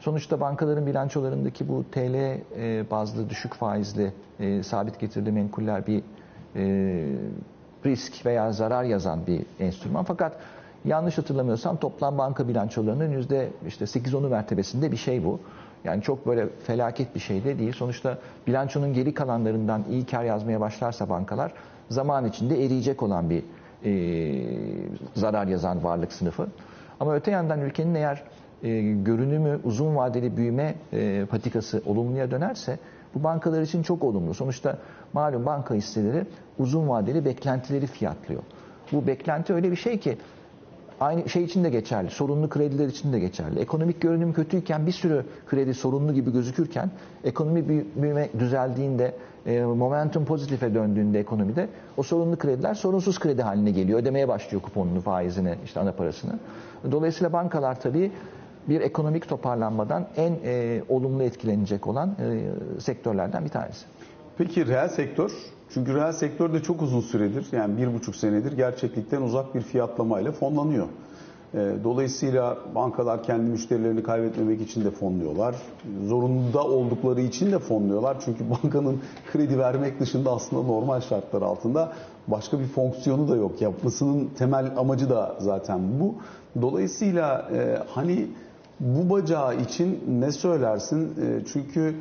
Sonuçta 0.00 0.40
bankaların 0.40 0.86
bilançolarındaki 0.86 1.68
bu 1.68 1.84
TL 1.92 2.14
e, 2.14 2.90
bazlı 2.90 3.30
düşük 3.30 3.54
faizli 3.54 4.12
e, 4.40 4.62
sabit 4.62 5.00
getirili 5.00 5.32
menkuller 5.32 5.86
bir 5.86 6.02
e, 6.56 6.62
risk 7.86 8.26
veya 8.26 8.52
zarar 8.52 8.84
yazan 8.84 9.26
bir 9.26 9.42
enstrüman. 9.60 10.04
Fakat 10.04 10.32
yanlış 10.84 11.18
hatırlamıyorsam 11.18 11.76
toplam 11.76 12.18
banka 12.18 12.48
bilançolarının 12.48 13.10
yüzde 13.10 13.48
işte 13.66 13.84
8-10'u 13.84 14.28
mertebesinde 14.28 14.92
bir 14.92 14.96
şey 14.96 15.24
bu. 15.24 15.40
Yani 15.84 16.02
çok 16.02 16.26
böyle 16.26 16.48
felaket 16.66 17.14
bir 17.14 17.20
şey 17.20 17.44
de 17.44 17.58
değil. 17.58 17.72
Sonuçta 17.72 18.18
bilançonun 18.46 18.94
geri 18.94 19.14
kalanlarından 19.14 19.84
iyi 19.90 20.06
kar 20.06 20.24
yazmaya 20.24 20.60
başlarsa 20.60 21.08
bankalar 21.08 21.52
zaman 21.88 22.26
içinde 22.26 22.64
eriyecek 22.64 23.02
olan 23.02 23.30
bir 23.30 23.42
e, 23.84 23.92
zarar 25.14 25.46
yazan 25.46 25.84
varlık 25.84 26.12
sınıfı. 26.12 26.46
Ama 27.00 27.14
öte 27.14 27.30
yandan 27.30 27.60
ülkenin 27.60 27.94
eğer 27.94 28.22
e, 28.62 28.80
görünümü 28.92 29.60
uzun 29.64 29.96
vadeli 29.96 30.36
büyüme 30.36 30.74
e, 30.92 31.26
patikası 31.30 31.82
olumluya 31.86 32.30
dönerse 32.30 32.78
bu 33.14 33.24
bankalar 33.24 33.62
için 33.62 33.82
çok 33.82 34.04
olumlu. 34.04 34.34
Sonuçta 34.34 34.78
malum 35.12 35.46
banka 35.46 35.74
hisseleri 35.74 36.26
uzun 36.58 36.88
vadeli 36.88 37.24
beklentileri 37.24 37.86
fiyatlıyor. 37.86 38.42
Bu 38.92 39.06
beklenti 39.06 39.54
öyle 39.54 39.70
bir 39.70 39.76
şey 39.76 39.98
ki 39.98 40.18
aynı 41.00 41.28
şey 41.28 41.44
için 41.44 41.64
de 41.64 41.70
geçerli. 41.70 42.10
Sorunlu 42.10 42.48
krediler 42.48 42.86
için 42.86 43.12
de 43.12 43.18
geçerli. 43.18 43.60
Ekonomik 43.60 44.00
görünüm 44.00 44.32
kötüyken 44.32 44.86
bir 44.86 44.92
sürü 44.92 45.24
kredi 45.46 45.74
sorunlu 45.74 46.14
gibi 46.14 46.32
gözükürken 46.32 46.90
ekonomi 47.24 47.68
büyüme 47.96 48.28
düzeldiğinde 48.38 49.14
e, 49.46 49.62
momentum 49.62 50.24
pozitife 50.24 50.74
döndüğünde 50.74 51.20
ekonomide 51.20 51.68
o 51.96 52.02
sorunlu 52.02 52.36
krediler 52.36 52.74
sorunsuz 52.74 53.18
kredi 53.18 53.42
haline 53.42 53.70
geliyor. 53.70 53.98
Ödemeye 53.98 54.28
başlıyor 54.28 54.62
kuponunu, 54.62 55.00
faizini, 55.00 55.54
işte 55.64 55.80
ana 55.80 55.92
parasını. 55.92 56.38
Dolayısıyla 56.90 57.32
bankalar 57.32 57.80
tabii 57.80 58.12
bir 58.68 58.80
ekonomik 58.80 59.28
toparlanmadan 59.28 60.06
en 60.16 60.32
e, 60.44 60.82
olumlu 60.88 61.22
etkilenecek 61.22 61.86
olan 61.86 62.08
e, 62.08 62.80
sektörlerden 62.80 63.44
bir 63.44 63.50
tanesi. 63.50 63.86
Peki 64.38 64.66
reel 64.66 64.88
sektör? 64.88 65.32
Çünkü 65.70 65.94
reel 65.94 66.12
sektör 66.12 66.52
de 66.52 66.62
çok 66.62 66.82
uzun 66.82 67.00
süredir 67.00 67.46
yani 67.52 67.76
bir 67.76 67.94
buçuk 67.94 68.16
senedir 68.16 68.52
gerçeklikten 68.52 69.22
uzak 69.22 69.54
bir 69.54 69.60
fiyatlamayla 69.60 70.32
fonlanıyor. 70.32 70.86
E, 71.54 71.72
dolayısıyla 71.84 72.58
bankalar 72.74 73.22
kendi 73.22 73.50
müşterilerini 73.50 74.02
kaybetmemek 74.02 74.60
için 74.60 74.84
de 74.84 74.90
fonluyorlar. 74.90 75.56
Zorunda 76.06 76.64
oldukları 76.64 77.20
için 77.20 77.52
de 77.52 77.58
fonluyorlar. 77.58 78.16
Çünkü 78.24 78.44
bankanın 78.64 79.00
kredi 79.32 79.58
vermek 79.58 80.00
dışında 80.00 80.32
aslında 80.32 80.62
normal 80.62 81.00
şartlar 81.00 81.42
altında 81.42 81.92
başka 82.26 82.58
bir 82.58 82.66
fonksiyonu 82.66 83.28
da 83.28 83.36
yok. 83.36 83.62
Yapmasının 83.62 84.30
temel 84.38 84.72
amacı 84.76 85.10
da 85.10 85.36
zaten 85.38 85.80
bu. 86.00 86.14
Dolayısıyla 86.62 87.48
e, 87.54 87.78
hani 87.88 88.26
bu 88.80 89.10
bacağı 89.10 89.56
için 89.56 90.04
ne 90.08 90.32
söylersin? 90.32 91.14
E, 91.22 91.44
çünkü 91.52 91.94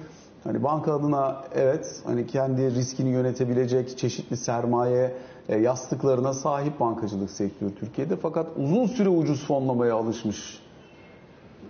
hani 0.43 0.63
banka 0.63 0.93
adına 0.93 1.43
evet 1.55 2.01
hani 2.05 2.27
kendi 2.27 2.75
riskini 2.75 3.09
yönetebilecek 3.09 3.97
çeşitli 3.97 4.37
sermaye 4.37 5.15
e, 5.49 5.57
yastıklarına 5.57 6.33
sahip 6.33 6.79
bankacılık 6.79 7.31
sektörü 7.31 7.75
Türkiye'de 7.75 8.15
fakat 8.15 8.47
uzun 8.57 8.85
süre 8.85 9.09
ucuz 9.09 9.47
fonlamaya 9.47 9.95
alışmış 9.95 10.59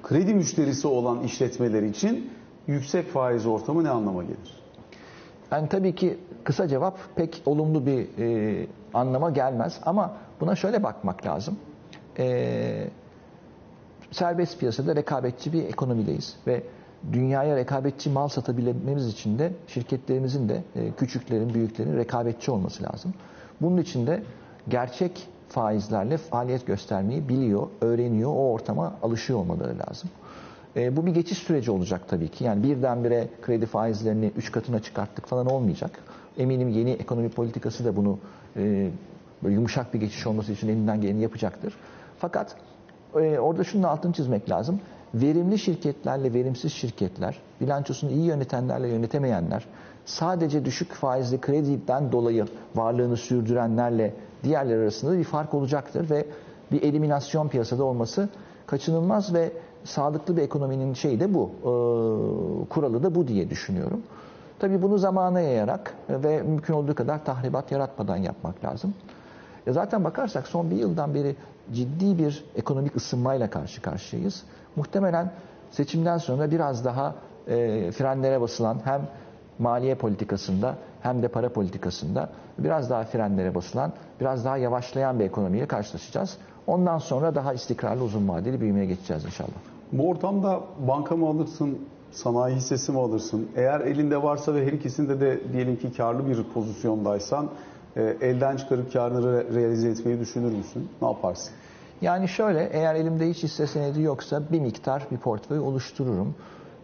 kredi 0.03 0.33
müşterisi 0.33 0.87
olan 0.87 1.23
işletmeler 1.23 1.83
için 1.83 2.31
yüksek 2.67 3.11
faiz 3.11 3.45
ortamı 3.45 3.83
ne 3.83 3.89
anlama 3.89 4.23
gelir? 4.23 4.63
Yani 5.51 5.69
tabii 5.69 5.95
ki 5.95 6.17
kısa 6.43 6.67
cevap 6.67 6.97
pek 7.15 7.41
olumlu 7.45 7.85
bir 7.85 8.07
e, 8.19 8.67
anlama 8.93 9.29
gelmez 9.29 9.79
ama 9.85 10.13
buna 10.39 10.55
şöyle 10.55 10.83
bakmak 10.83 11.25
lazım. 11.25 11.59
E, 12.19 12.87
serbest 14.11 14.59
piyasada 14.59 14.95
rekabetçi 14.95 15.53
bir 15.53 15.63
ekonomideyiz 15.63 16.35
ve 16.47 16.63
dünyaya 17.13 17.55
rekabetçi 17.55 18.09
mal 18.09 18.27
satabilmemiz 18.27 19.07
için 19.07 19.39
de 19.39 19.53
şirketlerimizin 19.67 20.49
de 20.49 20.63
e, 20.75 20.91
küçüklerin, 20.91 21.53
büyüklerin 21.53 21.97
rekabetçi 21.97 22.51
olması 22.51 22.83
lazım. 22.83 23.13
Bunun 23.61 23.77
için 23.77 24.07
de 24.07 24.23
gerçek 24.67 25.27
faizlerle 25.49 26.17
faaliyet 26.17 26.67
göstermeyi 26.67 27.29
biliyor, 27.29 27.67
öğreniyor, 27.81 28.29
o 28.29 28.51
ortama 28.51 28.95
alışıyor 29.03 29.39
olmaları 29.39 29.79
lazım. 29.79 30.09
E, 30.75 30.97
bu 30.97 31.05
bir 31.05 31.11
geçiş 31.11 31.37
süreci 31.37 31.71
olacak 31.71 32.01
tabii 32.07 32.27
ki. 32.27 32.43
Yani 32.43 32.63
birdenbire 32.63 33.27
kredi 33.41 33.65
faizlerini 33.65 34.31
üç 34.37 34.51
katına 34.51 34.79
çıkarttık 34.79 35.25
falan 35.25 35.45
olmayacak. 35.45 35.91
Eminim 36.37 36.69
yeni 36.69 36.91
ekonomi 36.91 37.29
politikası 37.29 37.85
da 37.85 37.95
bunu 37.95 38.19
e, 38.57 38.89
böyle 39.43 39.55
yumuşak 39.55 39.93
bir 39.93 39.99
geçiş 39.99 40.27
olması 40.27 40.51
için 40.51 40.67
elinden 40.67 41.01
geleni 41.01 41.21
yapacaktır. 41.21 41.73
Fakat 42.19 42.55
e, 43.15 43.39
orada 43.39 43.63
şunun 43.63 43.83
altını 43.83 44.13
çizmek 44.13 44.49
lazım. 44.49 44.79
Verimli 45.13 45.59
şirketlerle 45.59 46.33
verimsiz 46.33 46.73
şirketler, 46.73 47.39
bilançosunu 47.61 48.11
iyi 48.11 48.25
yönetenlerle 48.25 48.87
yönetemeyenler, 48.87 49.65
sadece 50.05 50.65
düşük 50.65 50.93
faizli 50.93 51.41
krediden 51.41 52.11
dolayı 52.11 52.45
varlığını 52.75 53.17
sürdürenlerle 53.17 54.13
diğerleri 54.43 54.81
arasında 54.81 55.17
bir 55.17 55.23
fark 55.23 55.53
olacaktır 55.53 56.09
ve 56.09 56.25
bir 56.71 56.81
eliminasyon 56.81 57.47
piyasada 57.47 57.83
olması 57.83 58.29
kaçınılmaz 58.67 59.33
ve 59.33 59.51
sağlıklı 59.83 60.37
bir 60.37 60.41
ekonominin 60.41 60.93
şeyi 60.93 61.19
de 61.19 61.33
bu, 61.33 61.49
e, 61.59 61.69
kuralı 62.69 63.03
da 63.03 63.15
bu 63.15 63.27
diye 63.27 63.49
düşünüyorum. 63.49 64.03
Tabii 64.59 64.81
bunu 64.81 64.97
zamana 64.97 65.39
yayarak 65.39 65.93
ve 66.09 66.41
mümkün 66.41 66.73
olduğu 66.73 66.95
kadar 66.95 67.25
tahribat 67.25 67.71
yaratmadan 67.71 68.17
yapmak 68.17 68.63
lazım. 68.63 68.93
Ya 69.65 69.73
zaten 69.73 70.03
bakarsak 70.03 70.47
son 70.47 70.71
bir 70.71 70.75
yıldan 70.75 71.13
beri 71.13 71.35
ciddi 71.73 72.17
bir 72.17 72.45
ekonomik 72.55 72.95
ısınmayla 72.95 73.49
karşı 73.49 73.81
karşıyayız. 73.81 74.43
Muhtemelen 74.75 75.31
seçimden 75.71 76.17
sonra 76.17 76.51
biraz 76.51 76.85
daha 76.85 77.15
e, 77.47 77.91
frenlere 77.91 78.41
basılan 78.41 78.79
hem 78.83 79.01
maliye 79.59 79.95
politikasında 79.95 80.75
hem 81.01 81.21
de 81.21 81.27
para 81.27 81.49
politikasında 81.49 82.29
biraz 82.57 82.89
daha 82.89 83.03
frenlere 83.03 83.55
basılan, 83.55 83.93
biraz 84.19 84.45
daha 84.45 84.57
yavaşlayan 84.57 85.19
bir 85.19 85.25
ekonomiyle 85.25 85.65
karşılaşacağız. 85.65 86.37
Ondan 86.67 86.97
sonra 86.97 87.35
daha 87.35 87.53
istikrarlı 87.53 88.03
uzun 88.03 88.27
vadeli 88.27 88.61
büyümeye 88.61 88.85
geçeceğiz 88.85 89.25
inşallah. 89.25 89.57
Bu 89.91 90.09
ortamda 90.09 90.61
banka 90.87 91.15
mı 91.15 91.27
alırsın, 91.27 91.79
sanayi 92.11 92.55
hissesi 92.55 92.91
mi 92.91 92.99
alırsın? 92.99 93.49
Eğer 93.55 93.79
elinde 93.79 94.23
varsa 94.23 94.53
ve 94.53 94.65
her 94.65 94.73
ikisinde 94.73 95.19
de 95.19 95.53
diyelim 95.53 95.75
ki 95.75 95.93
karlı 95.97 96.27
bir 96.27 96.43
pozisyondaysan 96.43 97.49
elden 98.01 98.57
çıkarıp 98.57 98.93
karını 98.93 99.55
realize 99.55 99.89
etmeyi 99.89 100.19
düşünür 100.19 100.51
müsün? 100.51 100.89
Ne 101.01 101.07
yaparsın? 101.07 101.53
Yani 102.01 102.27
şöyle 102.27 102.69
eğer 102.71 102.95
elimde 102.95 103.29
hiç 103.29 103.43
hisse 103.43 103.67
senedi 103.67 104.01
yoksa 104.01 104.41
bir 104.51 104.59
miktar 104.59 105.07
bir 105.11 105.17
portföy 105.17 105.59
oluştururum. 105.59 106.35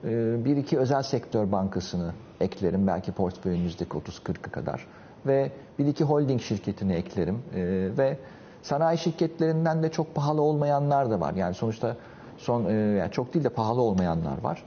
E, 0.04 0.46
bir 0.46 0.58
iki 0.58 0.80
özel 0.80 1.04
sektör 1.04 1.52
bankasını 1.52 2.12
eklerim 2.42 2.88
belki 2.88 3.12
portföyümüzdeki 3.12 3.92
30-40'ı 3.92 4.52
kadar. 4.52 4.88
Ve 5.26 5.52
bir 5.80 5.86
iki 5.86 6.04
holding 6.04 6.42
şirketini 6.42 6.94
eklerim. 6.94 7.42
E, 7.56 7.62
ve 7.98 8.18
sanayi 8.62 8.98
şirketlerinden 8.98 9.84
de 9.84 9.92
çok 9.92 10.16
pahalı 10.16 10.42
olmayanlar 10.42 11.10
da 11.10 11.20
var. 11.20 11.34
Yani 11.34 11.54
sonuçta 11.54 11.96
son 12.38 12.70
yani 12.70 13.12
çok 13.12 13.34
değil 13.34 13.46
de 13.46 13.50
pahalı 13.50 13.82
olmayanlar 13.82 14.44
var. 14.44 14.64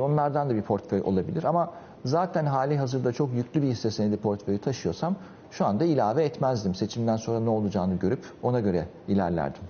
Onlardan 0.00 0.50
da 0.50 0.54
bir 0.54 0.62
portföy 0.62 1.00
olabilir 1.04 1.44
ama 1.44 1.72
zaten 2.04 2.46
hali 2.46 2.78
hazırda 2.78 3.12
çok 3.12 3.32
yüklü 3.34 3.62
bir 3.62 3.66
hisse 3.66 3.90
senedi 3.90 4.16
portföyü 4.16 4.58
taşıyorsam 4.58 5.16
şu 5.50 5.66
anda 5.66 5.84
ilave 5.84 6.24
etmezdim. 6.24 6.74
Seçimden 6.74 7.16
sonra 7.16 7.40
ne 7.40 7.50
olacağını 7.50 7.94
görüp 7.94 8.24
ona 8.42 8.60
göre 8.60 8.86
ilerlerdim. 9.08 9.62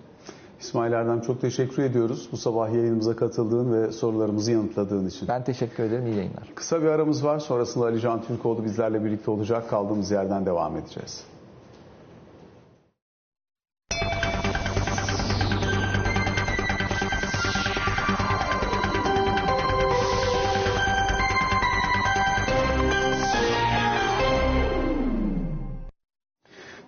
İsmail 0.61 0.93
Erdem 0.93 1.21
çok 1.21 1.41
teşekkür 1.41 1.83
ediyoruz 1.83 2.29
bu 2.33 2.37
sabah 2.37 2.75
yayınımıza 2.75 3.17
katıldığın 3.17 3.73
ve 3.73 3.93
sorularımızı 3.93 4.53
yanıtladığın 4.53 5.07
için. 5.07 5.29
Ben 5.29 5.45
teşekkür 5.45 5.83
ederim. 5.85 6.07
İyi 6.07 6.17
yayınlar. 6.17 6.53
Kısa 6.55 6.83
bir 6.83 6.87
aramız 6.87 7.25
var. 7.25 7.39
Sonrasında 7.39 7.85
Ali 7.85 8.01
Can 8.01 8.23
Türkoğlu 8.23 8.65
bizlerle 8.65 9.05
birlikte 9.05 9.31
olacak. 9.31 9.71
Kaldığımız 9.71 10.11
yerden 10.11 10.47
devam 10.47 10.77
edeceğiz. 10.77 11.25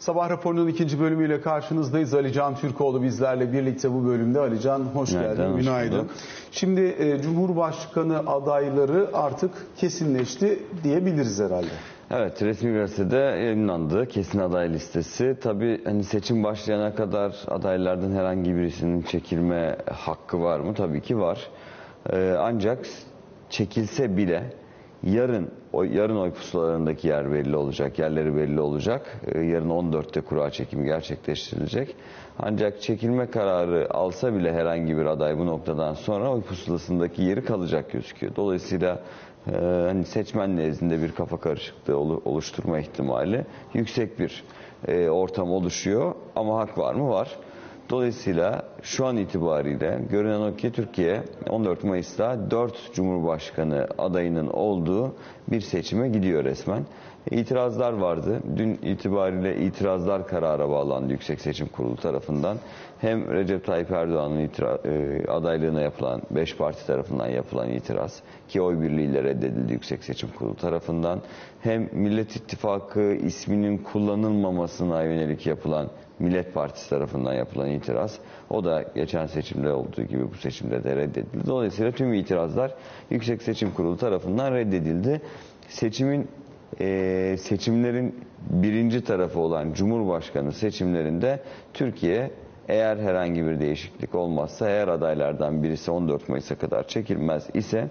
Sabah 0.02 0.30
raporunun 0.30 0.68
ikinci 0.68 1.00
bölümüyle 1.00 1.40
karşınızdayız. 1.40 2.14
Ali 2.14 2.32
Can 2.32 2.54
Türkoğlu 2.56 3.02
bizlerle 3.02 3.52
birlikte 3.52 3.92
bu 3.92 4.04
bölümde. 4.06 4.40
Ali 4.40 4.60
Can 4.60 4.80
hoş 4.80 5.10
geldin. 5.12 5.52
hoş 5.52 5.60
Günaydın. 5.60 5.98
bulduk. 5.98 6.10
Şimdi 6.50 6.80
e, 6.80 7.22
Cumhurbaşkanı 7.22 8.18
adayları 8.18 9.10
artık 9.12 9.50
kesinleşti 9.76 10.58
diyebiliriz 10.84 11.40
herhalde. 11.40 11.68
Evet 12.10 12.42
resmi 12.42 12.72
gazetede 12.72 13.16
yayınlandı 13.16 14.06
kesin 14.08 14.38
aday 14.38 14.72
listesi. 14.72 15.36
Tabii 15.42 15.84
hani 15.84 16.04
seçim 16.04 16.44
başlayana 16.44 16.94
kadar 16.94 17.36
adaylardan 17.48 18.12
herhangi 18.12 18.54
birisinin 18.56 19.02
çekilme 19.02 19.76
hakkı 19.90 20.40
var 20.42 20.60
mı? 20.60 20.74
Tabii 20.74 21.00
ki 21.00 21.18
var. 21.18 21.48
Ee, 22.12 22.34
ancak 22.38 22.86
çekilse 23.50 24.16
bile 24.16 24.61
yarın 25.04 25.50
o 25.72 25.82
yarın 25.82 26.16
oy 26.16 26.30
pusulalarındaki 26.32 27.08
yer 27.08 27.32
belli 27.32 27.56
olacak, 27.56 27.98
yerleri 27.98 28.36
belli 28.36 28.60
olacak. 28.60 29.20
Ee, 29.26 29.40
yarın 29.40 29.70
14'te 29.70 30.20
kura 30.20 30.50
çekimi 30.50 30.84
gerçekleştirilecek. 30.84 31.96
Ancak 32.38 32.82
çekilme 32.82 33.30
kararı 33.30 33.94
alsa 33.94 34.34
bile 34.34 34.52
herhangi 34.52 34.96
bir 34.96 35.06
aday 35.06 35.38
bu 35.38 35.46
noktadan 35.46 35.94
sonra 35.94 36.30
oy 36.32 36.42
pusulasındaki 36.42 37.22
yeri 37.22 37.44
kalacak 37.44 37.92
gözüküyor. 37.92 38.36
Dolayısıyla 38.36 39.02
e, 39.52 39.56
hani 39.60 40.04
seçmen 40.04 40.56
nezdinde 40.56 41.02
bir 41.02 41.12
kafa 41.12 41.36
karışıklığı 41.36 41.96
olu- 41.98 42.22
oluşturma 42.24 42.78
ihtimali 42.78 43.46
yüksek 43.74 44.18
bir 44.18 44.44
e, 44.88 45.08
ortam 45.08 45.50
oluşuyor. 45.52 46.14
Ama 46.36 46.58
hak 46.58 46.78
var 46.78 46.94
mı? 46.94 47.08
Var. 47.08 47.36
Dolayısıyla 47.92 48.62
şu 48.82 49.06
an 49.06 49.16
itibariyle 49.16 50.00
görünen 50.10 50.40
o 50.40 50.56
ki 50.56 50.72
Türkiye 50.72 51.22
14 51.48 51.84
Mayıs'ta 51.84 52.50
4 52.50 52.92
Cumhurbaşkanı 52.94 53.88
adayının 53.98 54.46
olduğu 54.46 55.14
bir 55.48 55.60
seçime 55.60 56.08
gidiyor 56.08 56.44
resmen. 56.44 56.86
İtirazlar 57.30 57.92
vardı. 57.92 58.40
Dün 58.56 58.78
itibariyle 58.82 59.56
itirazlar 59.56 60.28
karara 60.28 60.68
bağlandı 60.70 61.12
Yüksek 61.12 61.40
Seçim 61.40 61.66
Kurulu 61.66 61.96
tarafından. 61.96 62.56
Hem 62.98 63.30
Recep 63.30 63.64
Tayyip 63.64 63.90
Erdoğan'ın 63.90 64.38
e, 64.40 65.24
adaylığına 65.28 65.80
yapılan 65.80 66.22
5 66.30 66.56
parti 66.56 66.86
tarafından 66.86 67.28
yapılan 67.28 67.68
itiraz 67.70 68.22
ki 68.48 68.62
oy 68.62 68.82
birliğiyle 68.82 69.22
reddedildi 69.22 69.72
Yüksek 69.72 70.04
Seçim 70.04 70.28
Kurulu 70.38 70.56
tarafından. 70.56 71.20
Hem 71.60 71.88
Millet 71.92 72.36
İttifakı 72.36 73.00
isminin 73.12 73.78
kullanılmamasına 73.78 75.02
yönelik 75.02 75.46
yapılan 75.46 75.88
Millet 76.18 76.54
Partisi 76.54 76.90
tarafından 76.90 77.32
yapılan 77.34 77.70
itiraz. 77.70 78.18
O 78.50 78.64
da 78.64 78.84
geçen 78.94 79.26
seçimde 79.26 79.72
olduğu 79.72 80.02
gibi 80.02 80.30
bu 80.32 80.34
seçimde 80.34 80.84
de 80.84 80.96
reddedildi. 80.96 81.46
Dolayısıyla 81.46 81.92
tüm 81.92 82.14
itirazlar 82.14 82.74
Yüksek 83.10 83.42
Seçim 83.42 83.70
Kurulu 83.70 83.96
tarafından 83.96 84.52
reddedildi. 84.54 85.20
Seçimin 85.68 86.28
e, 86.80 87.36
seçimlerin 87.38 88.20
birinci 88.50 89.04
tarafı 89.04 89.40
olan 89.40 89.72
Cumhurbaşkanı 89.72 90.52
seçimlerinde 90.52 91.40
Türkiye 91.74 92.30
eğer 92.68 92.96
herhangi 92.96 93.46
bir 93.46 93.60
değişiklik 93.60 94.14
olmazsa 94.14 94.68
eğer 94.70 94.88
adaylardan 94.88 95.62
birisi 95.62 95.90
14 95.90 96.28
Mayıs'a 96.28 96.54
kadar 96.54 96.88
çekilmez 96.88 97.48
ise 97.54 97.88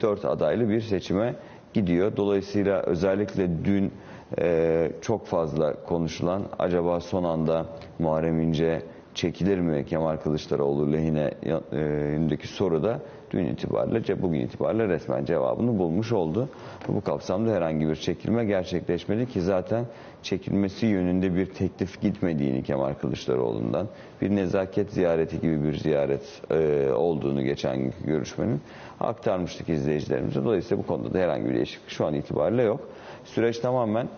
4 0.00 0.24
adaylı 0.24 0.68
bir 0.68 0.80
seçime 0.80 1.34
gidiyor. 1.74 2.16
Dolayısıyla 2.16 2.82
özellikle 2.82 3.64
dün 3.64 3.92
e, 4.38 4.92
çok 5.00 5.26
fazla 5.26 5.84
konuşulan 5.84 6.42
acaba 6.58 7.00
son 7.00 7.24
anda 7.24 7.66
Muharrem 7.98 8.40
İnce 8.40 8.82
çekilir 9.14 9.58
mi 9.58 9.84
Kemal 9.86 10.16
Kılıçdaroğlu 10.16 10.92
lehine 10.92 11.30
e, 11.72 11.78
yönündeki 11.78 12.48
soru 12.48 12.82
da 12.82 13.00
dün 13.34 13.46
itibariyle, 13.46 14.22
bugün 14.22 14.40
itibariyle 14.40 14.88
resmen 14.88 15.24
cevabını 15.24 15.78
bulmuş 15.78 16.12
oldu. 16.12 16.48
Bu 16.88 17.00
kapsamda 17.00 17.50
herhangi 17.52 17.88
bir 17.88 17.96
çekilme 17.96 18.44
gerçekleşmedi 18.44 19.26
ki 19.26 19.40
zaten 19.40 19.84
çekilmesi 20.22 20.86
yönünde 20.86 21.34
bir 21.34 21.46
teklif 21.46 22.00
gitmediğini 22.00 22.62
Kemal 22.62 22.94
Kılıçdaroğlu'ndan, 22.94 23.88
bir 24.22 24.30
nezaket 24.36 24.92
ziyareti 24.92 25.40
gibi 25.40 25.62
bir 25.64 25.74
ziyaret 25.76 26.42
e, 26.50 26.90
olduğunu 26.92 27.42
geçen 27.44 27.78
günkü 27.78 28.06
görüşmenin 28.06 28.60
aktarmıştık 29.00 29.68
izleyicilerimize. 29.68 30.44
Dolayısıyla 30.44 30.82
bu 30.84 30.86
konuda 30.86 31.14
da 31.14 31.18
herhangi 31.18 31.48
bir 31.48 31.54
değişiklik 31.54 31.90
şu 31.90 32.06
an 32.06 32.14
itibariyle 32.14 32.62
yok. 32.62 32.80
Süreç 33.24 33.58
tamamen 33.58 34.08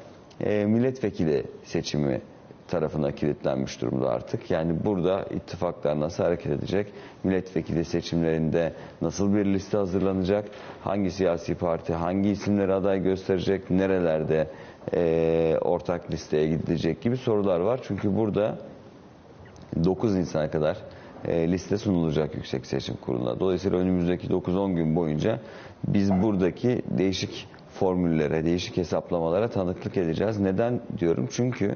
e, 0.40 0.64
milletvekili 0.64 1.44
seçimi 1.64 2.20
tarafına 2.68 3.12
kilitlenmiş 3.12 3.80
durumda 3.82 4.10
artık. 4.10 4.50
Yani 4.50 4.84
burada 4.84 5.24
ittifaklar 5.24 6.00
nasıl 6.00 6.24
hareket 6.24 6.52
edecek? 6.52 6.92
Milletvekili 7.24 7.84
seçimlerinde 7.84 8.72
nasıl 9.02 9.34
bir 9.34 9.44
liste 9.44 9.78
hazırlanacak? 9.78 10.48
Hangi 10.84 11.10
siyasi 11.10 11.54
parti 11.54 11.94
hangi 11.94 12.28
isimleri 12.28 12.72
aday 12.74 13.02
gösterecek? 13.02 13.70
Nerelerde 13.70 14.50
e, 14.94 15.58
ortak 15.60 16.10
listeye 16.10 16.48
gidilecek 16.48 17.00
gibi 17.00 17.16
sorular 17.16 17.60
var. 17.60 17.80
Çünkü 17.82 18.16
burada 18.16 18.58
9 19.84 20.16
insana 20.16 20.50
kadar 20.50 20.76
e, 21.24 21.52
liste 21.52 21.78
sunulacak 21.78 22.34
Yüksek 22.34 22.66
Seçim 22.66 22.96
Kurulu'na. 22.96 23.40
Dolayısıyla 23.40 23.78
önümüzdeki 23.78 24.26
9-10 24.26 24.74
gün 24.74 24.96
boyunca 24.96 25.40
biz 25.88 26.10
buradaki 26.12 26.82
değişik 26.90 27.48
formüllere, 27.78 28.44
değişik 28.44 28.76
hesaplamalara 28.76 29.48
tanıklık 29.48 29.96
edeceğiz. 29.96 30.40
Neden 30.40 30.80
diyorum? 30.98 31.28
Çünkü 31.30 31.74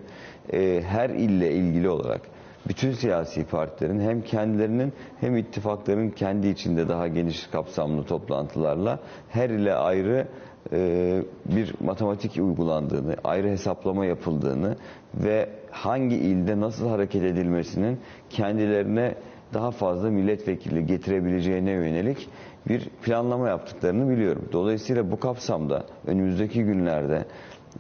e, 0.53 0.83
her 0.87 1.11
ille 1.11 1.53
ilgili 1.53 1.89
olarak 1.89 2.21
bütün 2.69 2.93
siyasi 2.93 3.45
partilerin 3.45 4.01
hem 4.01 4.23
kendilerinin 4.23 4.93
hem 5.21 5.37
ittifakların 5.37 6.11
kendi 6.11 6.49
içinde 6.49 6.89
daha 6.89 7.09
geniş 7.09 7.47
kapsamlı 7.47 8.05
toplantılarla 8.05 8.99
her 9.29 9.51
ile 9.51 9.75
ayrı 9.75 10.29
e, 10.73 11.23
bir 11.45 11.75
matematik 11.81 12.37
uygulandığını, 12.37 13.17
ayrı 13.25 13.49
hesaplama 13.49 14.07
yapıldığını 14.07 14.77
ve 15.15 15.49
hangi 15.71 16.17
ilde 16.17 16.61
nasıl 16.61 16.89
hareket 16.89 17.23
edilmesinin 17.23 18.01
kendilerine 18.31 19.15
daha 19.55 19.71
fazla 19.71 20.11
milletvekili 20.11 20.87
getirebileceğine 20.87 21.71
yönelik 21.71 22.29
bir 22.69 22.89
planlama 23.03 23.49
yaptıklarını 23.49 24.11
biliyorum. 24.11 24.49
Dolayısıyla 24.53 25.11
bu 25.11 25.21
kapsamda 25.21 25.85
önümüzdeki 26.07 26.65
günlerde 26.65 27.25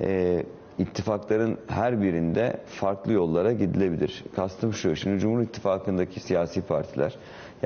e, 0.01 0.43
ittifakların 0.79 1.59
her 1.69 2.03
birinde 2.03 2.61
farklı 2.66 3.12
yollara 3.12 3.53
gidilebilir. 3.53 4.25
Kastım 4.37 4.73
şu, 4.73 4.97
şimdi 4.97 5.19
Cumhur 5.19 5.43
İttifakı'ndaki 5.43 6.21
siyasi 6.21 6.62
partiler, 6.62 7.16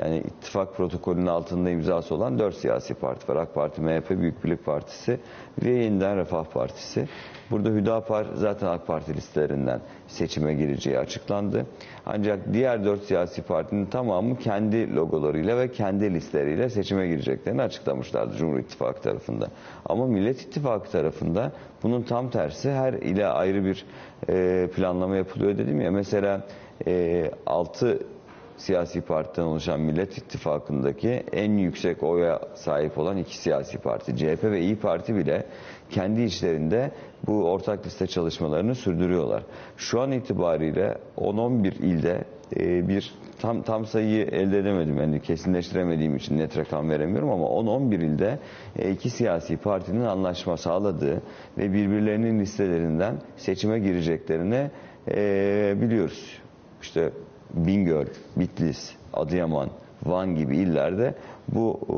yani 0.01 0.17
ittifak 0.17 0.75
protokolünün 0.75 1.27
altında 1.27 1.69
imzası 1.69 2.15
olan 2.15 2.39
dört 2.39 2.55
siyasi 2.55 2.93
parti 2.93 3.31
var. 3.31 3.35
AK 3.35 3.55
Parti, 3.55 3.81
MHP, 3.81 4.09
Büyük 4.09 4.43
Birlik 4.43 4.65
Partisi 4.65 5.19
ve 5.63 5.69
Yeniden 5.69 6.17
Refah 6.17 6.43
Partisi. 6.43 7.07
Burada 7.51 7.69
Hüdapar 7.69 8.27
zaten 8.33 8.67
AK 8.67 8.87
Parti 8.87 9.13
listelerinden 9.13 9.81
seçime 10.07 10.53
gireceği 10.53 10.99
açıklandı. 10.99 11.65
Ancak 12.05 12.53
diğer 12.53 12.85
dört 12.85 13.03
siyasi 13.03 13.41
partinin 13.41 13.85
tamamı 13.85 14.37
kendi 14.37 14.95
logolarıyla 14.95 15.57
ve 15.57 15.71
kendi 15.71 16.13
listeleriyle 16.13 16.69
seçime 16.69 17.07
gireceklerini 17.07 17.61
açıklamışlardı 17.61 18.37
Cumhur 18.37 18.59
İttifakı 18.59 19.01
tarafında. 19.01 19.47
Ama 19.85 20.07
Millet 20.07 20.41
İttifakı 20.41 20.91
tarafında 20.91 21.51
bunun 21.83 22.01
tam 22.01 22.29
tersi 22.29 22.71
her 22.71 22.93
ile 22.93 23.27
ayrı 23.27 23.65
bir 23.65 23.85
e, 24.29 24.67
planlama 24.75 25.15
yapılıyor 25.15 25.57
dedim 25.57 25.81
ya. 25.81 25.91
Mesela 25.91 26.47
e, 26.87 27.31
6 27.45 27.99
siyasi 28.57 29.01
partiden 29.01 29.45
oluşan 29.45 29.79
Millet 29.79 30.17
İttifakı'ndaki 30.17 31.23
en 31.31 31.51
yüksek 31.57 32.03
oya 32.03 32.41
sahip 32.53 32.97
olan 32.97 33.17
iki 33.17 33.37
siyasi 33.37 33.77
parti 33.77 34.17
CHP 34.17 34.43
ve 34.43 34.61
İyi 34.61 34.75
Parti 34.75 35.15
bile 35.15 35.45
kendi 35.89 36.21
içlerinde 36.21 36.91
bu 37.27 37.51
ortak 37.51 37.85
liste 37.85 38.07
çalışmalarını 38.07 38.75
sürdürüyorlar. 38.75 39.43
Şu 39.77 40.01
an 40.01 40.11
itibariyle 40.11 40.97
10-11 41.17 41.73
ilde 41.75 42.23
e, 42.55 42.87
bir 42.87 43.13
tam 43.41 43.61
tam 43.61 43.85
sayıyı 43.85 44.25
elde 44.25 44.59
edemedim. 44.59 44.97
Yani 44.97 45.21
kesinleştiremediğim 45.21 46.15
için 46.15 46.37
net 46.37 46.57
rakam 46.57 46.89
veremiyorum 46.89 47.29
ama 47.29 47.45
10-11 47.45 47.95
ilde 47.95 48.39
e, 48.79 48.91
iki 48.91 49.09
siyasi 49.09 49.57
partinin 49.57 50.05
anlaşma 50.05 50.57
sağladığı 50.57 51.21
ve 51.57 51.73
birbirlerinin 51.73 52.39
listelerinden 52.39 53.15
seçime 53.37 53.79
gireceklerini 53.79 54.71
e, 55.11 55.73
biliyoruz. 55.81 56.39
İşte 56.81 57.11
Bingöl, 57.55 58.05
Bitlis, 58.35 58.91
Adıyaman, 59.13 59.69
Van 60.05 60.35
gibi 60.35 60.57
illerde 60.57 61.15
bu 61.47 61.79
e, 61.89 61.93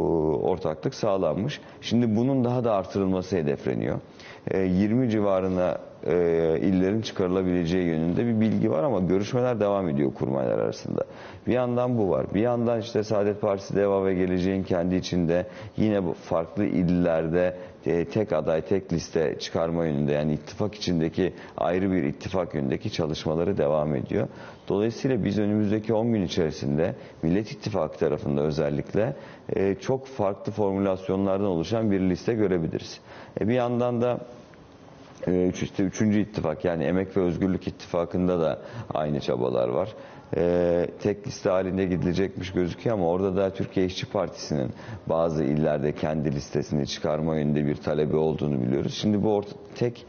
ortaklık 0.47 0.95
sağlanmış. 0.95 1.61
Şimdi 1.81 2.15
bunun 2.15 2.43
daha 2.43 2.63
da 2.63 2.73
artırılması 2.73 3.35
hedefleniyor. 3.37 3.99
20 4.53 5.05
e, 5.05 5.09
civarına 5.09 5.77
e, 6.05 6.13
illerin 6.61 7.01
çıkarılabileceği 7.01 7.85
yönünde 7.85 8.25
bir 8.25 8.41
bilgi 8.41 8.71
var 8.71 8.83
ama 8.83 8.99
görüşmeler 8.99 9.59
devam 9.59 9.89
ediyor 9.89 10.13
kurmaylar 10.13 10.59
arasında. 10.59 11.03
Bir 11.47 11.53
yandan 11.53 11.97
bu 11.97 12.09
var. 12.09 12.25
Bir 12.33 12.41
yandan 12.41 12.79
işte 12.79 13.03
Saadet 13.03 13.41
Partisi 13.41 13.75
Deva 13.75 14.05
ve 14.05 14.13
Geleceğin 14.13 14.63
kendi 14.63 14.95
içinde 14.95 15.45
yine 15.77 16.03
bu 16.03 16.13
farklı 16.13 16.65
illerde 16.65 17.57
tek 18.13 18.33
aday, 18.33 18.61
tek 18.61 18.93
liste 18.93 19.39
çıkarma 19.39 19.85
yönünde 19.85 20.11
yani 20.11 20.33
ittifak 20.33 20.75
içindeki 20.75 21.33
ayrı 21.57 21.91
bir 21.91 22.03
ittifak 22.03 22.55
yönündeki 22.55 22.91
çalışmaları 22.91 23.57
devam 23.57 23.95
ediyor. 23.95 24.27
Dolayısıyla 24.67 25.23
biz 25.23 25.39
önümüzdeki 25.39 25.93
10 25.93 26.13
gün 26.13 26.21
içerisinde 26.21 26.95
Millet 27.23 27.51
İttifakı 27.51 27.97
tarafında 27.97 28.41
özellikle 28.41 29.15
e, 29.55 29.75
çok 29.75 30.07
farklı 30.07 30.51
formülasyonlardan 30.51 31.47
oluşan 31.47 31.91
bir 31.91 31.99
liste 31.99 32.33
görebiliriz. 32.33 32.99
E, 33.41 33.47
bir 33.47 33.53
yandan 33.53 34.01
da 34.01 34.19
e, 35.27 35.51
işte 35.61 35.83
üçüncü 35.83 36.19
ittifak 36.19 36.65
yani 36.65 36.83
Emek 36.83 37.17
ve 37.17 37.21
Özgürlük 37.21 37.67
İttifakı'nda 37.67 38.41
da 38.41 38.61
aynı 38.93 39.19
çabalar 39.19 39.67
var. 39.69 39.89
Ee, 40.35 40.87
tek 41.03 41.27
liste 41.27 41.49
halinde 41.49 41.85
gidilecekmiş 41.85 42.51
gözüküyor 42.51 42.97
ama 42.97 43.07
orada 43.07 43.35
da 43.35 43.53
Türkiye 43.53 43.85
İşçi 43.85 44.05
Partisi'nin 44.05 44.71
bazı 45.09 45.43
illerde 45.43 45.91
kendi 45.95 46.31
listesini 46.35 46.87
çıkarma 46.87 47.35
yönünde 47.35 47.65
bir 47.65 47.75
talebi 47.75 48.15
olduğunu 48.15 48.61
biliyoruz. 48.61 48.93
Şimdi 48.93 49.23
bu 49.23 49.33
orta, 49.35 49.51
tek 49.75 50.05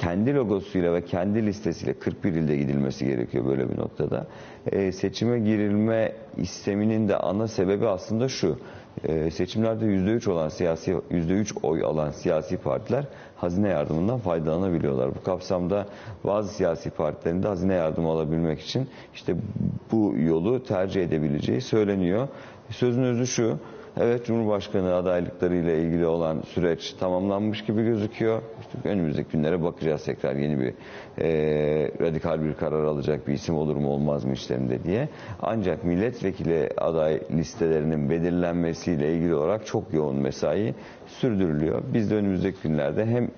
kendi 0.00 0.34
logosuyla 0.34 0.92
ve 0.94 1.04
kendi 1.04 1.46
listesiyle 1.46 1.92
41 1.92 2.32
ilde 2.32 2.56
gidilmesi 2.56 3.06
gerekiyor 3.06 3.46
böyle 3.46 3.70
bir 3.70 3.78
noktada. 3.78 4.26
Ee, 4.72 4.92
seçime 4.92 5.38
girilme 5.38 6.12
isteminin 6.36 7.08
de 7.08 7.16
ana 7.16 7.48
sebebi 7.48 7.88
aslında 7.88 8.28
şu. 8.28 8.58
Ee, 9.04 9.30
seçimlerde 9.30 9.84
%3 9.84 10.30
olan 10.30 10.48
siyasi 10.48 10.90
%3 11.10 11.54
oy 11.62 11.84
alan 11.84 12.10
siyasi 12.10 12.56
partiler 12.56 13.04
hazine 13.36 13.68
yardımından 13.68 14.18
faydalanabiliyorlar. 14.18 15.14
Bu 15.14 15.22
kapsamda 15.22 15.86
bazı 16.24 16.54
siyasi 16.54 16.90
partilerin 16.90 17.42
de 17.42 17.48
hazine 17.48 17.74
yardımı 17.74 18.08
alabilmek 18.08 18.60
için 18.60 18.88
işte 19.14 19.36
bu 19.92 20.14
yolu 20.18 20.64
tercih 20.64 21.02
edebileceği 21.02 21.60
söyleniyor. 21.60 22.28
Sözün 22.70 23.02
özü 23.02 23.26
şu. 23.26 23.58
Evet 23.96 24.26
Cumhurbaşkanı 24.26 24.94
adaylıkları 24.94 25.56
ile 25.56 25.82
ilgili 25.82 26.06
olan 26.06 26.42
süreç 26.42 26.92
tamamlanmış 26.92 27.64
gibi 27.64 27.82
gözüküyor. 27.82 28.42
İşte 28.60 28.88
önümüzdeki 28.88 29.30
günlere 29.32 29.62
bakacağız 29.62 30.04
tekrar 30.04 30.36
yeni 30.36 30.60
bir 30.60 30.74
e, 31.18 31.28
radikal 32.00 32.42
bir 32.42 32.54
karar 32.54 32.84
alacak 32.84 33.28
bir 33.28 33.32
isim 33.32 33.54
olur 33.54 33.76
mu 33.76 33.88
olmaz 33.88 34.24
mı 34.24 34.32
işlerinde 34.32 34.84
diye. 34.84 35.08
Ancak 35.42 35.84
milletvekili 35.84 36.68
aday 36.76 37.20
listelerinin 37.30 38.10
belirlenmesiyle 38.10 39.14
ilgili 39.14 39.34
olarak 39.34 39.66
çok 39.66 39.94
yoğun 39.94 40.16
mesai 40.16 40.74
sürdürülüyor. 41.06 41.82
Biz 41.94 42.10
de 42.10 42.14
önümüzdeki 42.14 42.62
günlerde 42.62 43.06
hem 43.06 43.30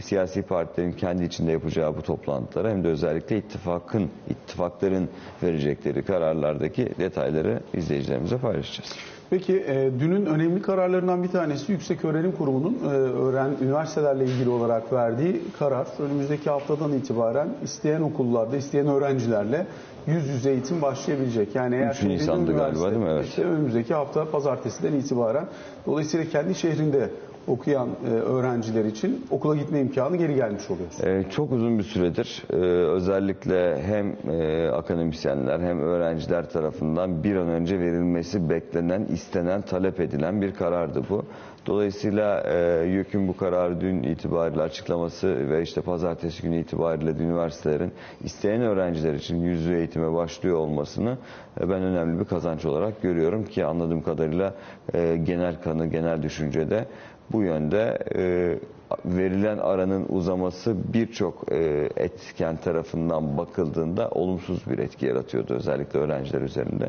siyasi 0.00 0.42
partilerin 0.42 0.92
kendi 0.92 1.24
içinde 1.24 1.52
yapacağı 1.52 1.96
bu 1.96 2.02
toplantılara 2.02 2.70
hem 2.70 2.84
de 2.84 2.88
özellikle 2.88 3.38
ittifakın, 3.38 4.10
ittifakların 4.30 5.08
verecekleri 5.42 6.02
kararlardaki 6.02 6.88
detayları 6.98 7.60
izleyicilerimize 7.74 8.38
paylaşacağız. 8.38 9.17
Peki 9.30 9.64
e, 9.68 9.90
dünün 10.00 10.26
önemli 10.26 10.62
kararlarından 10.62 11.22
bir 11.22 11.28
tanesi 11.28 11.72
Yüksek 11.72 12.04
Öğrenim 12.04 12.32
Kurumu'nun 12.32 12.78
e, 12.84 12.88
öğren 12.96 13.50
üniversitelerle 13.62 14.24
ilgili 14.24 14.48
olarak 14.48 14.92
verdiği 14.92 15.42
karar. 15.58 15.86
Önümüzdeki 15.98 16.50
haftadan 16.50 16.92
itibaren 16.92 17.48
isteyen 17.64 18.00
okullarda, 18.00 18.56
isteyen 18.56 18.86
öğrencilerle 18.86 19.66
yüz 20.06 20.28
yüze 20.28 20.50
eğitim 20.50 20.82
başlayabilecek. 20.82 21.54
Yani 21.54 21.76
eğer 21.76 21.94
3 21.94 22.02
Nisan'da 22.02 22.52
galiba 22.52 22.90
değil 22.90 23.02
mi? 23.02 23.08
Evet. 23.10 23.26
Işte 23.26 23.44
önümüzdeki 23.44 23.94
hafta 23.94 24.30
pazartesiden 24.30 24.92
itibaren 24.92 25.44
dolayısıyla 25.86 26.26
kendi 26.26 26.54
şehrinde 26.54 27.10
okuyan 27.48 27.88
e, 28.06 28.10
öğrenciler 28.10 28.84
için 28.84 29.26
okula 29.30 29.56
gitme 29.56 29.80
imkanı 29.80 30.16
geri 30.16 30.34
gelmiş 30.34 30.70
oluyor. 30.70 30.88
Ee, 31.04 31.30
çok 31.30 31.52
uzun 31.52 31.78
bir 31.78 31.84
süredir 31.84 32.44
e, 32.52 32.56
özellikle 32.86 33.82
hem 33.82 34.16
e, 34.30 34.68
akademisyenler 34.68 35.60
hem 35.60 35.80
öğrenciler 35.80 36.50
tarafından 36.50 37.24
bir 37.24 37.36
an 37.36 37.48
önce 37.48 37.80
verilmesi 37.80 38.50
beklenen, 38.50 39.04
istenen, 39.04 39.62
talep 39.62 40.00
edilen 40.00 40.42
bir 40.42 40.54
karardı 40.54 41.02
bu. 41.10 41.24
Dolayısıyla 41.68 42.40
e, 42.40 42.86
YÖK'ün 42.86 43.28
bu 43.28 43.36
kararı 43.36 43.80
dün 43.80 44.02
itibariyle 44.02 44.62
açıklaması 44.62 45.50
ve 45.50 45.62
işte 45.62 45.80
pazartesi 45.80 46.42
günü 46.42 46.60
itibariyle 46.60 47.10
üniversitelerin 47.10 47.92
isteyen 48.24 48.62
öğrenciler 48.62 49.14
için 49.14 49.36
yüzlü 49.36 49.76
eğitime 49.76 50.12
başlıyor 50.14 50.56
olmasını 50.56 51.18
e, 51.60 51.68
ben 51.68 51.82
önemli 51.82 52.20
bir 52.20 52.24
kazanç 52.24 52.64
olarak 52.64 53.02
görüyorum 53.02 53.44
ki 53.44 53.64
anladığım 53.64 54.02
kadarıyla 54.02 54.54
e, 54.94 55.16
genel 55.16 55.62
kanı, 55.62 55.86
genel 55.86 56.22
düşüncede 56.22 56.86
bu 57.32 57.42
yönde 57.42 57.98
e, 58.14 58.22
verilen 59.04 59.58
aranın 59.58 60.06
uzaması 60.08 60.76
birçok 60.94 61.52
e, 61.52 61.88
etken 61.96 62.56
tarafından 62.56 63.38
bakıldığında 63.38 64.08
olumsuz 64.10 64.70
bir 64.70 64.78
etki 64.78 65.06
yaratıyordu 65.06 65.54
özellikle 65.54 65.98
öğrenciler 65.98 66.40
üzerinde. 66.40 66.88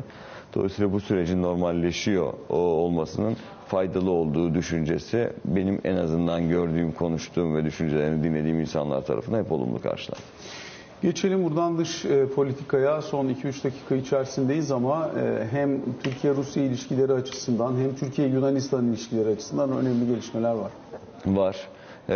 Dolayısıyla 0.54 0.92
bu 0.92 1.00
sürecin 1.00 1.42
normalleşiyor 1.42 2.32
olmasının 2.48 3.36
faydalı 3.66 4.10
olduğu 4.10 4.54
düşüncesi 4.54 5.32
benim 5.44 5.80
en 5.84 5.96
azından 5.96 6.48
gördüğüm, 6.48 6.92
konuştuğum 6.92 7.56
ve 7.56 7.64
düşüncelerini 7.64 8.24
dinlediğim 8.24 8.60
insanlar 8.60 9.04
tarafından 9.04 9.44
hep 9.44 9.52
olumlu 9.52 9.80
karşılandı. 9.82 10.22
Geçelim 11.02 11.44
buradan 11.44 11.78
dış 11.78 12.04
e, 12.04 12.26
politikaya. 12.26 13.02
Son 13.02 13.28
2-3 13.28 13.64
dakika 13.64 13.94
içerisindeyiz 13.94 14.70
ama 14.70 15.10
e, 15.20 15.46
hem 15.50 15.80
Türkiye-Rusya 16.02 16.62
ilişkileri 16.64 17.12
açısından 17.12 17.76
hem 17.76 17.94
Türkiye-Yunanistan 17.94 18.86
ilişkileri 18.86 19.28
açısından 19.28 19.72
önemli 19.72 20.06
gelişmeler 20.06 20.54
var. 20.54 20.70
Var. 21.26 21.56
Ee, 22.08 22.14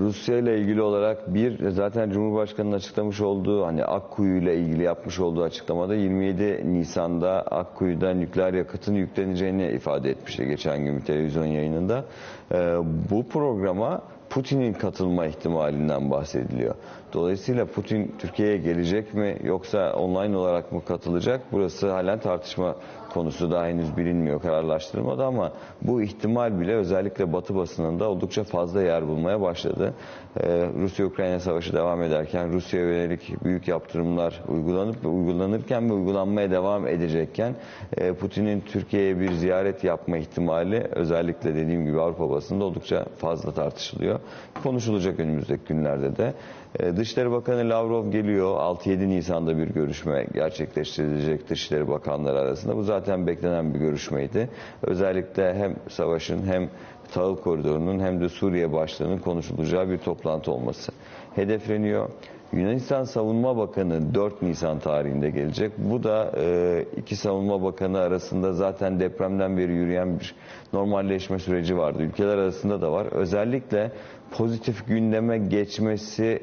Rusya 0.00 0.38
ile 0.38 0.58
ilgili 0.58 0.82
olarak 0.82 1.34
bir 1.34 1.70
zaten 1.70 2.10
Cumhurbaşkanı'nın 2.10 2.76
açıklamış 2.76 3.20
olduğu 3.20 3.66
hani 3.66 3.84
Akkuyu 3.84 4.42
ile 4.42 4.56
ilgili 4.56 4.82
yapmış 4.82 5.20
olduğu 5.20 5.42
açıklamada 5.42 5.94
27 5.94 6.72
Nisan'da 6.72 7.42
Akkuyu'da 7.42 8.14
nükleer 8.14 8.54
yakıtın 8.54 8.94
yükleneceğini 8.94 9.66
ifade 9.66 10.10
etmişti 10.10 10.46
geçen 10.46 10.84
gün 10.84 10.96
bir 10.96 11.04
televizyon 11.04 11.46
yayınında. 11.46 12.04
Ee, 12.52 12.76
bu 13.10 13.28
programa 13.28 14.02
Putin'in 14.34 14.72
katılma 14.72 15.26
ihtimalinden 15.26 16.10
bahsediliyor. 16.10 16.74
Dolayısıyla 17.12 17.66
Putin 17.66 18.14
Türkiye'ye 18.18 18.56
gelecek 18.56 19.14
mi 19.14 19.36
yoksa 19.44 19.92
online 19.92 20.36
olarak 20.36 20.72
mı 20.72 20.84
katılacak? 20.84 21.40
Burası 21.52 21.90
halen 21.90 22.20
tartışma 22.20 22.76
konusu 23.14 23.50
daha 23.50 23.66
henüz 23.66 23.96
bilinmiyor, 23.96 24.40
kararlaştırılmadı 24.42 25.24
ama 25.24 25.52
bu 25.82 26.02
ihtimal 26.02 26.60
bile 26.60 26.74
özellikle 26.74 27.32
Batı 27.32 27.56
basınında 27.56 28.10
oldukça 28.10 28.44
fazla 28.44 28.82
yer 28.82 29.08
bulmaya 29.08 29.40
başladı. 29.40 29.94
Ee, 30.40 30.68
Rusya-Ukrayna 30.78 31.40
savaşı 31.40 31.72
devam 31.72 32.02
ederken 32.02 32.52
Rusya'ya 32.52 32.86
yönelik 32.86 33.44
büyük 33.44 33.68
yaptırımlar 33.68 34.42
uygulanıp 34.48 35.06
uygulanırken 35.06 35.90
ve 35.90 35.92
uygulanmaya 35.92 36.50
devam 36.50 36.86
edecekken 36.86 37.54
e, 37.96 38.12
Putin'in 38.12 38.60
Türkiye'ye 38.60 39.20
bir 39.20 39.32
ziyaret 39.32 39.84
yapma 39.84 40.16
ihtimali 40.16 40.86
özellikle 40.92 41.54
dediğim 41.54 41.84
gibi 41.84 42.00
Avrupa 42.00 42.30
basında 42.30 42.64
oldukça 42.64 43.04
fazla 43.18 43.52
tartışılıyor. 43.52 44.20
Konuşulacak 44.62 45.20
önümüzdeki 45.20 45.64
günlerde 45.68 46.16
de. 46.16 46.34
Ee, 46.80 46.96
Dışişleri 46.96 47.30
Bakanı 47.30 47.70
Lavrov 47.70 48.10
geliyor. 48.10 48.56
6-7 48.56 49.08
Nisan'da 49.08 49.58
bir 49.58 49.68
görüşme 49.68 50.26
gerçekleştirilecek 50.34 51.50
Dışişleri 51.50 51.88
Bakanları 51.88 52.38
arasında. 52.38 52.76
Bu 52.76 52.82
zaten 52.82 53.26
beklenen 53.26 53.74
bir 53.74 53.78
görüşmeydi. 53.78 54.48
Özellikle 54.82 55.54
hem 55.54 55.76
savaşın 55.88 56.46
hem 56.46 56.68
tahıl 57.12 57.36
koridorunun 57.36 58.00
hem 58.00 58.20
de 58.20 58.28
Suriye 58.28 58.72
başlığının 58.72 59.18
konuşulacağı 59.18 59.88
bir 59.88 59.98
toplantı 59.98 60.52
olması 60.52 60.92
hedefleniyor. 61.34 62.08
Yunanistan 62.52 63.04
Savunma 63.04 63.56
Bakanı 63.56 64.14
4 64.14 64.42
Nisan 64.42 64.78
tarihinde 64.78 65.30
gelecek. 65.30 65.72
Bu 65.78 66.02
da 66.02 66.32
e, 66.36 66.84
iki 66.96 67.16
savunma 67.16 67.62
bakanı 67.62 67.98
arasında 67.98 68.52
zaten 68.52 69.00
depremden 69.00 69.56
beri 69.56 69.72
yürüyen 69.72 70.20
bir 70.20 70.34
normalleşme 70.72 71.38
süreci 71.38 71.76
vardı. 71.76 72.02
Ülkeler 72.02 72.38
arasında 72.38 72.80
da 72.80 72.92
var. 72.92 73.06
Özellikle 73.06 73.92
pozitif 74.30 74.86
gündeme 74.86 75.38
geçmesi 75.38 76.42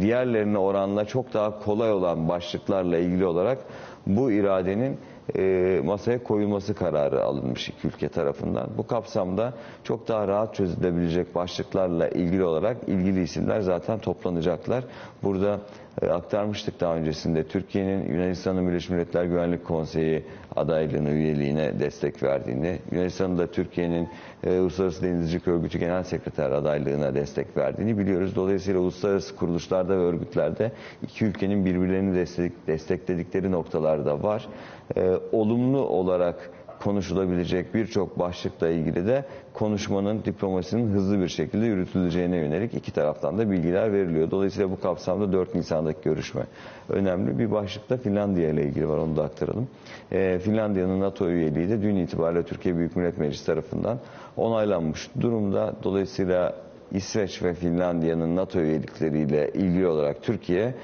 diğerlerine 0.00 0.58
oranla 0.58 1.04
çok 1.04 1.34
daha 1.34 1.58
kolay 1.58 1.92
olan 1.92 2.28
başlıklarla 2.28 2.98
ilgili 2.98 3.24
olarak 3.24 3.58
bu 4.06 4.30
iradenin 4.32 4.98
e, 5.38 5.80
masaya 5.84 6.22
koyulması 6.22 6.74
kararı 6.74 7.24
alınmış 7.24 7.68
iki 7.68 7.88
ülke 7.88 8.08
tarafından. 8.08 8.70
Bu 8.78 8.86
kapsamda 8.86 9.52
çok 9.84 10.08
daha 10.08 10.28
rahat 10.28 10.54
çözülebilecek 10.54 11.34
başlıklarla 11.34 12.08
ilgili 12.08 12.44
olarak 12.44 12.76
ilgili 12.86 13.22
isimler 13.22 13.60
zaten 13.60 13.98
toplanacaklar. 13.98 14.84
Burada 15.22 15.60
e, 16.02 16.06
aktarmıştık 16.06 16.80
daha 16.80 16.96
öncesinde 16.96 17.44
Türkiye'nin 17.44 18.14
Yunanistan'ın 18.14 18.68
Birleşmiş 18.68 18.90
Milletler 18.90 19.24
Güvenlik 19.24 19.64
Konseyi 19.64 20.24
adaylığına, 20.56 21.10
üyeliğine 21.10 21.80
destek 21.80 22.22
verdiğini, 22.22 22.78
Yunanistan'ın 22.92 23.38
da 23.38 23.46
Türkiye'nin 23.46 24.08
e, 24.44 24.60
Uluslararası 24.60 25.02
Denizcilik 25.02 25.48
Örgütü 25.48 25.78
Genel 25.78 26.02
Sekreter 26.02 26.50
adaylığına 26.50 27.14
destek 27.14 27.56
verdiğini 27.56 27.98
biliyoruz. 27.98 28.36
Dolayısıyla 28.36 28.80
uluslararası 28.80 29.36
kuruluşlarda 29.36 29.98
ve 29.98 30.02
örgütlerde 30.02 30.72
iki 31.02 31.24
ülkenin 31.24 31.64
birbirlerini 31.64 32.16
destek, 32.16 32.66
destekledikleri 32.66 33.52
noktalarda 33.52 34.22
var. 34.22 34.48
E, 34.96 35.18
olumlu 35.32 35.80
olarak 35.80 36.50
konuşulabilecek 36.82 37.74
birçok 37.74 38.18
başlıkla 38.18 38.68
ilgili 38.68 39.06
de 39.06 39.24
konuşmanın, 39.52 40.24
diplomasinin 40.24 40.90
hızlı 40.90 41.20
bir 41.20 41.28
şekilde 41.28 41.66
yürütüleceğine 41.66 42.36
yönelik 42.36 42.74
iki 42.74 42.92
taraftan 42.92 43.38
da 43.38 43.50
bilgiler 43.50 43.92
veriliyor. 43.92 44.30
Dolayısıyla 44.30 44.70
bu 44.70 44.80
kapsamda 44.80 45.32
4 45.32 45.54
Nisan'daki 45.54 46.00
görüşme 46.02 46.42
önemli. 46.88 47.38
Bir 47.38 47.50
başlıkta 47.50 47.96
Finlandiya 47.96 48.50
ile 48.50 48.62
ilgili 48.62 48.88
var, 48.88 48.98
onu 48.98 49.16
da 49.16 49.24
aktaralım. 49.24 49.68
Ee, 50.12 50.38
Finlandiya'nın 50.38 51.00
NATO 51.00 51.28
üyeliği 51.28 51.68
de 51.68 51.82
dün 51.82 51.96
itibariyle 51.96 52.42
Türkiye 52.42 52.76
Büyük 52.76 52.96
Millet 52.96 53.18
Meclisi 53.18 53.46
tarafından 53.46 53.98
onaylanmış 54.36 55.10
durumda. 55.20 55.74
Dolayısıyla 55.82 56.54
İsveç 56.92 57.42
ve 57.42 57.54
Finlandiya'nın 57.54 58.36
NATO 58.36 58.60
üyelikleriyle 58.60 59.50
ilgili 59.54 59.86
olarak 59.86 60.22
Türkiye 60.22 60.74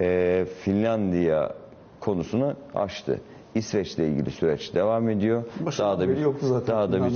e, 0.00 0.44
Finlandiya 0.64 1.54
konusunu 2.00 2.54
açtı. 2.74 3.20
İsveç'le 3.54 3.98
ilgili 3.98 4.30
süreç 4.30 4.74
devam 4.74 5.08
ediyor. 5.08 5.42
Başından 5.66 5.90
daha 5.90 6.00
da 6.00 6.08
bir 6.08 6.16
yoktu 6.16 6.46
zaten 6.46 6.74
daha 6.74 6.92
da 6.92 7.04
bir 7.06 7.10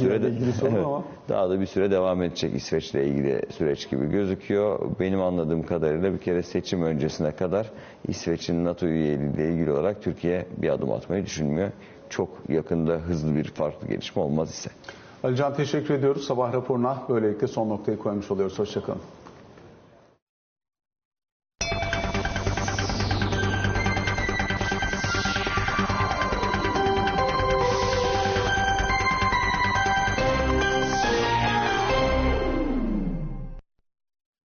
sorun 0.52 0.74
Evet, 0.74 0.86
ama. 0.86 1.04
daha 1.28 1.50
da 1.50 1.60
bir 1.60 1.66
süre 1.66 1.90
devam 1.90 2.22
edecek 2.22 2.54
İsveç'le 2.54 2.94
ilgili 2.94 3.42
süreç 3.50 3.90
gibi 3.90 4.06
gözüküyor. 4.10 4.78
Benim 5.00 5.22
anladığım 5.22 5.62
kadarıyla 5.62 6.12
bir 6.12 6.18
kere 6.18 6.42
seçim 6.42 6.82
öncesine 6.82 7.32
kadar 7.32 7.70
İsveç'in 8.08 8.64
NATO 8.64 8.86
üyeliğiyle 8.86 9.52
ilgili 9.52 9.72
olarak 9.72 10.02
Türkiye 10.02 10.46
bir 10.56 10.68
adım 10.70 10.92
atmayı 10.92 11.26
düşünmüyor. 11.26 11.70
Çok 12.08 12.28
yakında 12.48 12.92
hızlı 12.92 13.34
bir 13.34 13.44
farklı 13.44 13.88
gelişme 13.88 14.22
olmaz 14.22 14.50
ise. 14.50 14.70
Alican 15.24 15.54
teşekkür 15.54 15.94
ediyoruz. 15.94 16.24
Sabah 16.24 16.52
raporuna 16.52 17.02
böylelikle 17.08 17.46
son 17.46 17.68
noktayı 17.68 17.98
koymuş 17.98 18.30
oluyoruz. 18.30 18.58
Hoşçakalın. 18.58 19.00